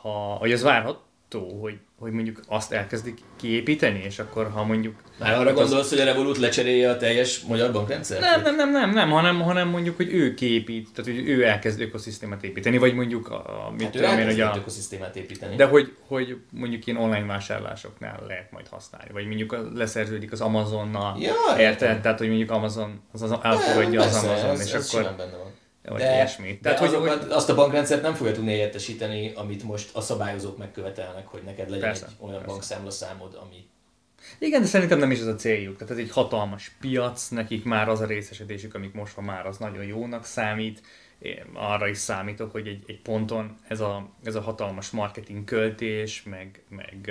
ha, 0.00 0.36
hogy 0.36 0.52
ez 0.52 0.62
várhat, 0.62 1.00
várható, 1.32 1.60
hogy, 1.60 1.78
hogy 1.98 2.12
mondjuk 2.12 2.40
azt 2.48 2.72
elkezdik 2.72 3.18
kiépíteni, 3.36 4.02
és 4.04 4.18
akkor 4.18 4.50
ha 4.50 4.64
mondjuk... 4.64 4.94
Már 5.18 5.38
arra 5.38 5.52
gondolsz, 5.52 5.88
hogy 5.88 5.98
a 5.98 6.04
Revolut 6.04 6.38
lecserélje 6.38 6.90
a 6.90 6.96
teljes 6.96 7.40
magyar 7.40 7.72
bankrendszert? 7.72 8.20
Nem, 8.20 8.42
nem, 8.42 8.56
nem, 8.56 8.70
nem, 8.70 8.90
nem, 8.90 9.10
hanem, 9.10 9.40
hanem 9.40 9.68
mondjuk, 9.68 9.96
hogy 9.96 10.12
ő 10.14 10.34
kiépít, 10.34 10.88
tehát 10.94 11.12
hogy 11.12 11.28
ő 11.28 11.44
elkezd 11.44 11.80
ökoszisztémát 11.80 12.44
építeni, 12.44 12.78
vagy 12.78 12.94
mondjuk 12.94 13.28
a, 13.30 13.66
a 13.66 13.70
mit 13.70 13.82
Hát 13.82 13.94
ő 13.94 13.98
tudom 13.98 14.18
én, 14.18 14.24
hogy 14.26 14.40
a, 14.40 14.52
ökoszisztémát 14.56 15.16
építeni. 15.16 15.56
de 15.56 15.64
hogy, 15.64 15.92
hogy 16.06 16.36
mondjuk 16.50 16.86
ilyen 16.86 17.00
online 17.00 17.26
vásárlásoknál 17.26 18.22
lehet 18.26 18.50
majd 18.52 18.68
használni, 18.68 19.10
vagy 19.12 19.26
mondjuk 19.26 19.56
leszerződik 19.74 20.32
az 20.32 20.40
Amazonnal, 20.40 21.16
Ja, 21.20 21.58
érted? 21.58 22.00
Tehát, 22.00 22.18
hogy 22.18 22.28
mondjuk 22.28 22.50
Amazon, 22.50 23.00
az, 23.12 23.22
az 23.22 23.30
elfogadja 23.42 24.00
az 24.02 24.10
Persze, 24.10 24.28
Amazon, 24.28 24.50
ez, 24.50 24.66
és 24.66 24.72
ez 24.72 24.94
akkor 24.94 25.14
benne 25.16 25.36
van. 25.36 25.47
Vagy 25.88 26.00
De, 26.00 26.14
ilyesmi. 26.14 26.52
de 26.52 26.58
Tehát, 26.60 26.78
hogy, 26.78 26.88
azokat, 26.88 27.22
hogy, 27.22 27.30
azt 27.30 27.48
a 27.48 27.54
bankrendszert 27.54 28.02
nem 28.02 28.14
fogja 28.14 28.32
tudni 28.32 28.50
helyettesíteni, 28.50 29.32
amit 29.34 29.62
most 29.62 29.96
a 29.96 30.00
szabályozók 30.00 30.58
megkövetelnek, 30.58 31.26
hogy 31.26 31.42
neked 31.44 31.70
legyen 31.70 31.88
Persze, 31.88 32.06
egy 32.06 32.12
olyan 32.18 32.32
persze. 32.32 32.46
bankszámlaszámod, 32.46 33.38
ami 33.42 33.66
igen, 34.38 34.60
de 34.60 34.66
szerintem 34.66 34.98
nem 34.98 35.10
is 35.10 35.20
ez 35.20 35.26
a 35.26 35.34
céljuk. 35.34 35.76
Tehát 35.76 35.92
ez 35.92 35.98
egy 35.98 36.10
hatalmas 36.10 36.76
piac, 36.80 37.28
nekik 37.28 37.64
már 37.64 37.88
az 37.88 38.00
a 38.00 38.06
részesedésük, 38.06 38.74
amik 38.74 38.92
most 38.92 39.14
van 39.14 39.24
már, 39.24 39.46
az 39.46 39.56
nagyon 39.56 39.84
jónak 39.84 40.24
számít. 40.24 40.82
Én 41.18 41.44
arra 41.54 41.88
is 41.88 41.98
számítok, 41.98 42.52
hogy 42.52 42.66
egy, 42.66 42.82
egy 42.86 43.00
ponton 43.00 43.56
ez 43.68 43.80
a, 43.80 44.08
ez 44.24 44.34
a 44.34 44.40
hatalmas 44.40 44.90
marketing 44.90 45.44
költés, 45.44 46.22
meg, 46.22 46.62
meg 46.68 47.10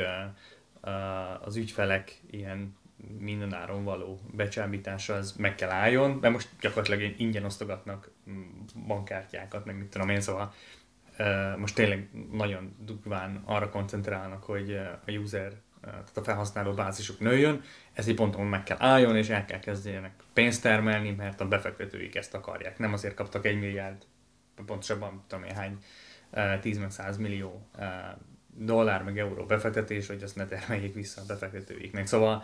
uh, 0.82 1.48
az 1.48 1.56
ügyfelek 1.56 2.22
ilyen 2.32 2.78
mindenáron 3.20 3.84
való 3.84 4.20
becsábítása, 4.32 5.14
az 5.14 5.36
meg 5.38 5.56
kell 5.56 5.70
álljon, 5.70 6.12
mert 6.22 6.34
most 6.34 6.50
gyakorlatilag 6.60 7.20
ingyen 7.20 7.44
osztogatnak 7.44 8.12
mm, 8.30 8.42
bankkártyákat, 8.88 9.66
meg 9.66 9.78
mit 9.78 9.88
tudom 9.88 10.10
én, 10.10 10.22
szóval 10.22 10.54
most 11.58 11.76
tényleg 11.76 12.10
nagyon 12.32 12.76
durván 12.80 13.42
arra 13.46 13.70
koncentrálnak, 13.70 14.44
hogy 14.44 14.80
a 15.06 15.12
user, 15.12 15.54
tehát 15.82 16.18
a 16.18 16.24
felhasználó 16.24 16.74
bázisuk 16.74 17.20
nőjön, 17.20 17.62
ez 17.94 18.08
egy 18.08 18.16
ponton 18.16 18.46
meg 18.46 18.64
kell 18.64 18.78
álljon, 18.80 19.16
és 19.16 19.30
el 19.30 19.46
kell 19.46 19.60
kezdjenek 19.60 20.14
pénzt 20.34 20.62
termelni, 20.62 21.12
mert 21.12 21.42
a 21.42 21.48
befektetőik 21.48 22.16
ezt 22.16 22.34
akarják. 22.34 22.78
Nem 22.78 22.94
azért 22.94 23.14
kaptak 23.14 23.46
egy 23.46 23.60
milliárd, 23.60 24.04
pontosabban 24.66 25.24
tudom 25.28 25.46
én 25.46 25.56
hány, 25.56 25.78
uh, 26.32 26.60
10 26.60 26.78
meg 26.78 26.92
100 26.92 27.18
millió 27.18 27.70
dollár 28.58 29.04
meg 29.04 29.20
euró 29.20 29.46
befektetés, 29.46 30.08
hogy 30.08 30.24
azt 30.24 30.36
ne 30.36 30.46
termeljék 30.46 30.94
vissza 30.94 31.22
a 31.22 31.26
befektetőiknek. 31.28 32.08
Szóval 32.08 32.44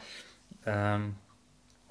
um, 0.65 1.21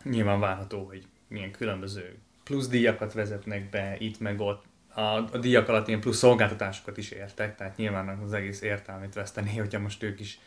nyilván 0.02 0.40
várható, 0.40 0.84
hogy 0.84 1.06
milyen 1.28 1.50
különböző 1.50 2.18
plusz 2.44 2.68
díjakat 2.68 3.12
vezetnek 3.12 3.70
be 3.70 3.96
itt 3.98 4.20
meg 4.20 4.40
ott. 4.40 4.64
A, 4.94 5.00
a 5.00 5.38
díjak 5.40 5.68
alatt 5.68 5.88
ilyen 5.88 6.00
plusz 6.00 6.16
szolgáltatásokat 6.16 6.96
is 6.96 7.10
értek, 7.10 7.56
tehát 7.56 7.76
nyilván 7.76 8.08
az 8.08 8.32
egész 8.32 8.60
értelmét 8.60 9.14
vesztené, 9.14 9.56
hogyha 9.56 9.78
most 9.78 10.02
ők 10.02 10.20
is. 10.20 10.38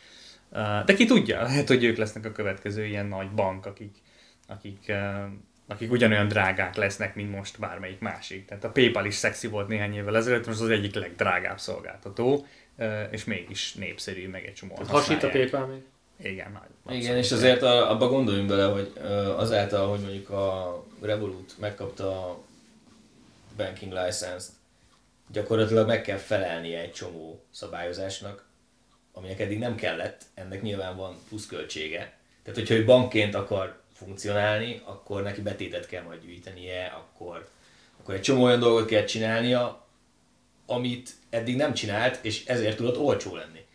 Uh, 0.50 0.84
de 0.84 0.94
ki 0.94 1.06
tudja, 1.06 1.42
lehet, 1.42 1.68
hogy 1.68 1.84
ők 1.84 1.98
lesznek 1.98 2.26
a 2.26 2.32
következő 2.32 2.86
ilyen 2.86 3.06
nagy 3.06 3.32
bank, 3.32 3.66
akik, 3.66 3.96
akik, 4.48 4.86
uh, 4.88 5.24
akik 5.68 5.92
ugyanolyan 5.92 6.28
drágák 6.28 6.76
lesznek, 6.76 7.16
mint 7.16 7.32
most 7.32 7.60
bármelyik 7.60 8.00
másik. 8.00 8.46
Tehát 8.46 8.64
a 8.64 8.70
PayPal 8.72 9.06
is 9.06 9.14
szexi 9.14 9.48
volt 9.48 9.68
néhány 9.68 9.94
évvel 9.94 10.18
ezelőtt, 10.18 10.48
most 10.48 10.62
az 10.62 10.70
egyik 10.70 10.96
legdrágább 10.96 11.60
szolgáltató, 11.60 12.46
és 13.12 13.24
mégis 13.24 13.74
népszerű, 13.74 14.30
meg 14.30 14.46
egy 14.46 14.54
csomó. 14.54 14.76
Hasít 14.88 15.24
a 15.24 15.30
PayPal 15.30 15.66
még. 15.66 15.84
Igen, 16.18 16.52
nagy. 16.52 16.98
Igen, 16.98 17.18
és 17.18 17.32
azért 17.32 17.62
a, 17.62 17.92
abba 17.92 18.08
gondoljunk 18.08 18.48
bele, 18.48 18.66
hogy 18.66 18.94
azáltal, 19.38 19.90
hogy 19.90 20.00
mondjuk 20.00 20.30
a 20.30 20.84
Revolut 21.02 21.56
megkapta 21.60 22.30
a 22.30 22.44
banking 23.58 23.92
license-t, 23.92 24.52
gyakorlatilag 25.32 25.88
meg 25.88 26.02
kell 26.02 26.18
felelnie 26.18 26.80
egy 26.80 26.92
csomó 26.92 27.44
szabályozásnak, 27.52 28.46
aminek 29.14 29.40
eddig 29.40 29.60
nem 29.60 29.76
kellett, 29.76 30.22
ennek 30.34 30.62
nyilván 30.62 30.96
van 30.96 31.16
pluszköltsége. 31.28 32.18
Tehát, 32.44 32.60
hogyha 32.60 32.74
ő 32.74 32.86
bankként 32.86 33.36
akar 33.36 33.82
funkcionálni, 33.94 34.82
akkor 34.86 35.24
neki 35.24 35.42
betétet 35.42 35.88
kell 35.88 36.04
majd 36.04 36.22
gyűjtenie, 36.22 36.86
akkor, 36.86 37.48
akkor 38.00 38.14
egy 38.14 38.22
csomó 38.22 38.44
olyan 38.44 38.60
dolgot 38.60 38.88
kell 38.88 39.04
csinálnia, 39.04 39.86
amit 40.66 41.10
eddig 41.30 41.56
nem 41.56 41.74
csinált, 41.74 42.20
és 42.22 42.46
ezért 42.46 42.78
tudott 42.78 42.98
olcsó 42.98 43.36
lenni. 43.36 43.66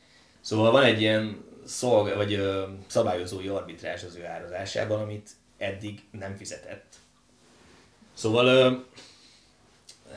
Szóval 0.41 0.71
van 0.71 0.83
egy 0.83 1.01
ilyen 1.01 1.45
szolg, 1.71 2.17
vagy 2.17 2.33
ö, 2.33 2.65
szabályozói 2.87 3.49
arbitrás 3.49 4.03
az 4.05 4.17
ő 4.17 4.25
árazásában, 4.25 5.01
amit 5.01 5.31
eddig 5.59 6.01
nem 6.11 6.37
fizetett. 6.37 6.95
Szóval 8.15 8.47
ö, 8.47 8.73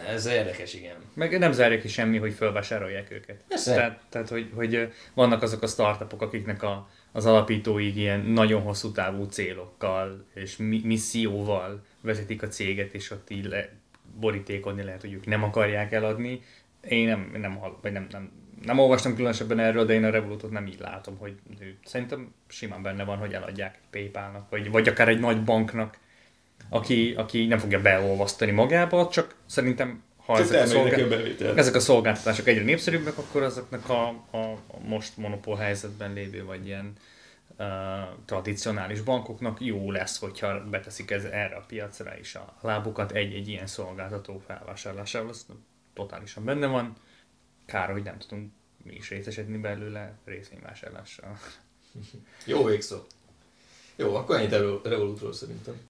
ez 0.08 0.26
érdekes, 0.26 0.74
igen. 0.74 0.96
Meg 1.14 1.40
nem 1.40 1.52
zárja 1.52 1.80
ki 1.80 1.88
semmi, 1.88 2.18
hogy 2.18 2.34
felvásárolják 2.34 3.12
őket. 3.12 3.44
Persze. 3.48 3.74
Tehát, 3.74 4.00
tehát 4.10 4.30
hogy, 4.30 4.52
hogy 4.56 4.94
vannak 5.14 5.42
azok 5.42 5.62
a 5.62 5.68
startupok, 5.68 6.22
akiknek 6.22 6.64
a, 6.64 6.90
az 7.12 7.26
alapítói 7.26 7.98
ilyen 7.98 8.20
nagyon 8.20 8.62
hosszú 8.62 8.92
távú 8.92 9.24
célokkal 9.24 10.26
és 10.34 10.58
mi, 10.58 10.82
misszióval 10.84 11.86
vezetik 12.02 12.42
a 12.44 12.48
céget, 12.48 12.94
és 12.94 13.12
ott 13.12 13.30
így 13.30 13.46
le, 13.46 13.70
borítékodni 14.20 14.84
lehet, 14.84 15.02
hogy 15.02 15.14
ők 15.14 15.26
nem 15.26 15.44
akarják 15.44 15.92
eladni. 15.92 16.42
Én 16.90 17.08
nem, 17.08 17.32
nem, 17.38 17.60
vagy 17.82 17.92
nem, 17.92 18.08
nem, 18.12 18.32
nem 18.64 18.80
olvastam 18.80 19.16
különösebben 19.16 19.60
erről, 19.60 19.86
de 19.86 19.94
én 19.94 20.04
a 20.04 20.10
Revolutot 20.10 20.52
nem 20.52 20.68
így 20.68 20.80
látom, 20.80 21.18
hogy 21.18 21.36
szerintem 21.86 22.34
simán 22.48 22.82
benne 22.82 23.04
van, 23.04 23.18
hogy 23.18 23.34
eladják 23.34 23.76
egy 23.76 23.90
PayPal-nak, 24.02 24.50
vagy, 24.50 24.72
vagy 24.72 24.88
akár 24.88 25.08
egy 25.08 25.20
nagy 25.20 25.44
banknak, 25.44 25.98
aki, 26.70 27.14
aki 27.18 27.46
nem 27.46 27.58
fogja 27.58 27.82
beolvasztani 27.82 28.52
magába, 28.52 29.08
csak 29.08 29.36
szerintem 29.46 30.04
ha 30.26 30.38
ezek 30.38 30.62
a, 30.62 30.66
szolgál... 30.66 31.12
ezek 31.56 31.76
a 31.76 31.80
szolgáltatások 31.80 32.48
egyre 32.48 32.64
népszerűbbek, 32.64 33.18
akkor 33.18 33.44
azoknak 33.44 33.90
a, 33.90 34.08
a, 34.32 34.38
a 34.68 34.80
most 34.88 35.18
monopól 35.18 35.56
helyzetben 35.56 36.14
lévő, 36.14 36.46
vagy 36.46 36.66
ilyen 36.66 36.94
uh, 37.58 37.68
tradicionális 38.26 39.02
bankoknak 39.02 39.62
jó 39.62 39.92
lesz, 39.92 40.20
hogyha 40.20 40.64
beteszik 40.70 41.12
ez, 41.12 41.24
erre 41.24 41.56
a 41.56 41.64
piacra 41.68 42.18
is 42.20 42.36
a 42.36 42.56
lábukat 42.62 43.12
egy-egy 43.12 43.48
ilyen 43.48 43.68
szolgáltató 43.68 44.42
felvásárlásával. 44.48 45.30
Ez 45.30 45.46
totálisan 45.94 46.46
benne 46.46 46.68
van. 46.68 46.94
Kár, 47.66 47.92
hogy 47.92 48.04
nem 48.04 48.18
tudunk 48.18 48.52
mi 48.84 48.94
is 48.94 49.10
részesedni 49.10 49.58
belőle 49.58 50.18
részvényvásárlással. 50.26 51.40
Jó 52.46 52.64
végszó. 52.64 52.98
Jó, 53.96 54.16
akkor 54.16 54.36
ennyit 54.36 54.52
Revolutról 54.84 55.34
szerintem. 55.34 55.82